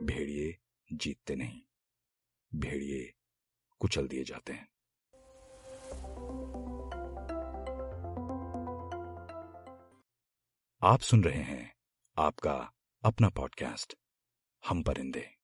भेड़िए 0.04 0.58
जीतते 0.94 1.36
नहीं, 1.36 1.62
भेड़िए 2.52 3.14
कुचल 3.80 4.08
दिए 4.08 4.24
जाते 4.24 4.54
हैं। 4.54 4.68
आप 10.82 11.00
सुन 11.00 11.24
रहे 11.24 11.44
हैं 11.44 11.74
आपका 12.18 12.72
अपना 13.04 13.30
पॉडकास्ट, 13.30 13.96
हम 14.64 14.84
परिंदे। 14.84 15.37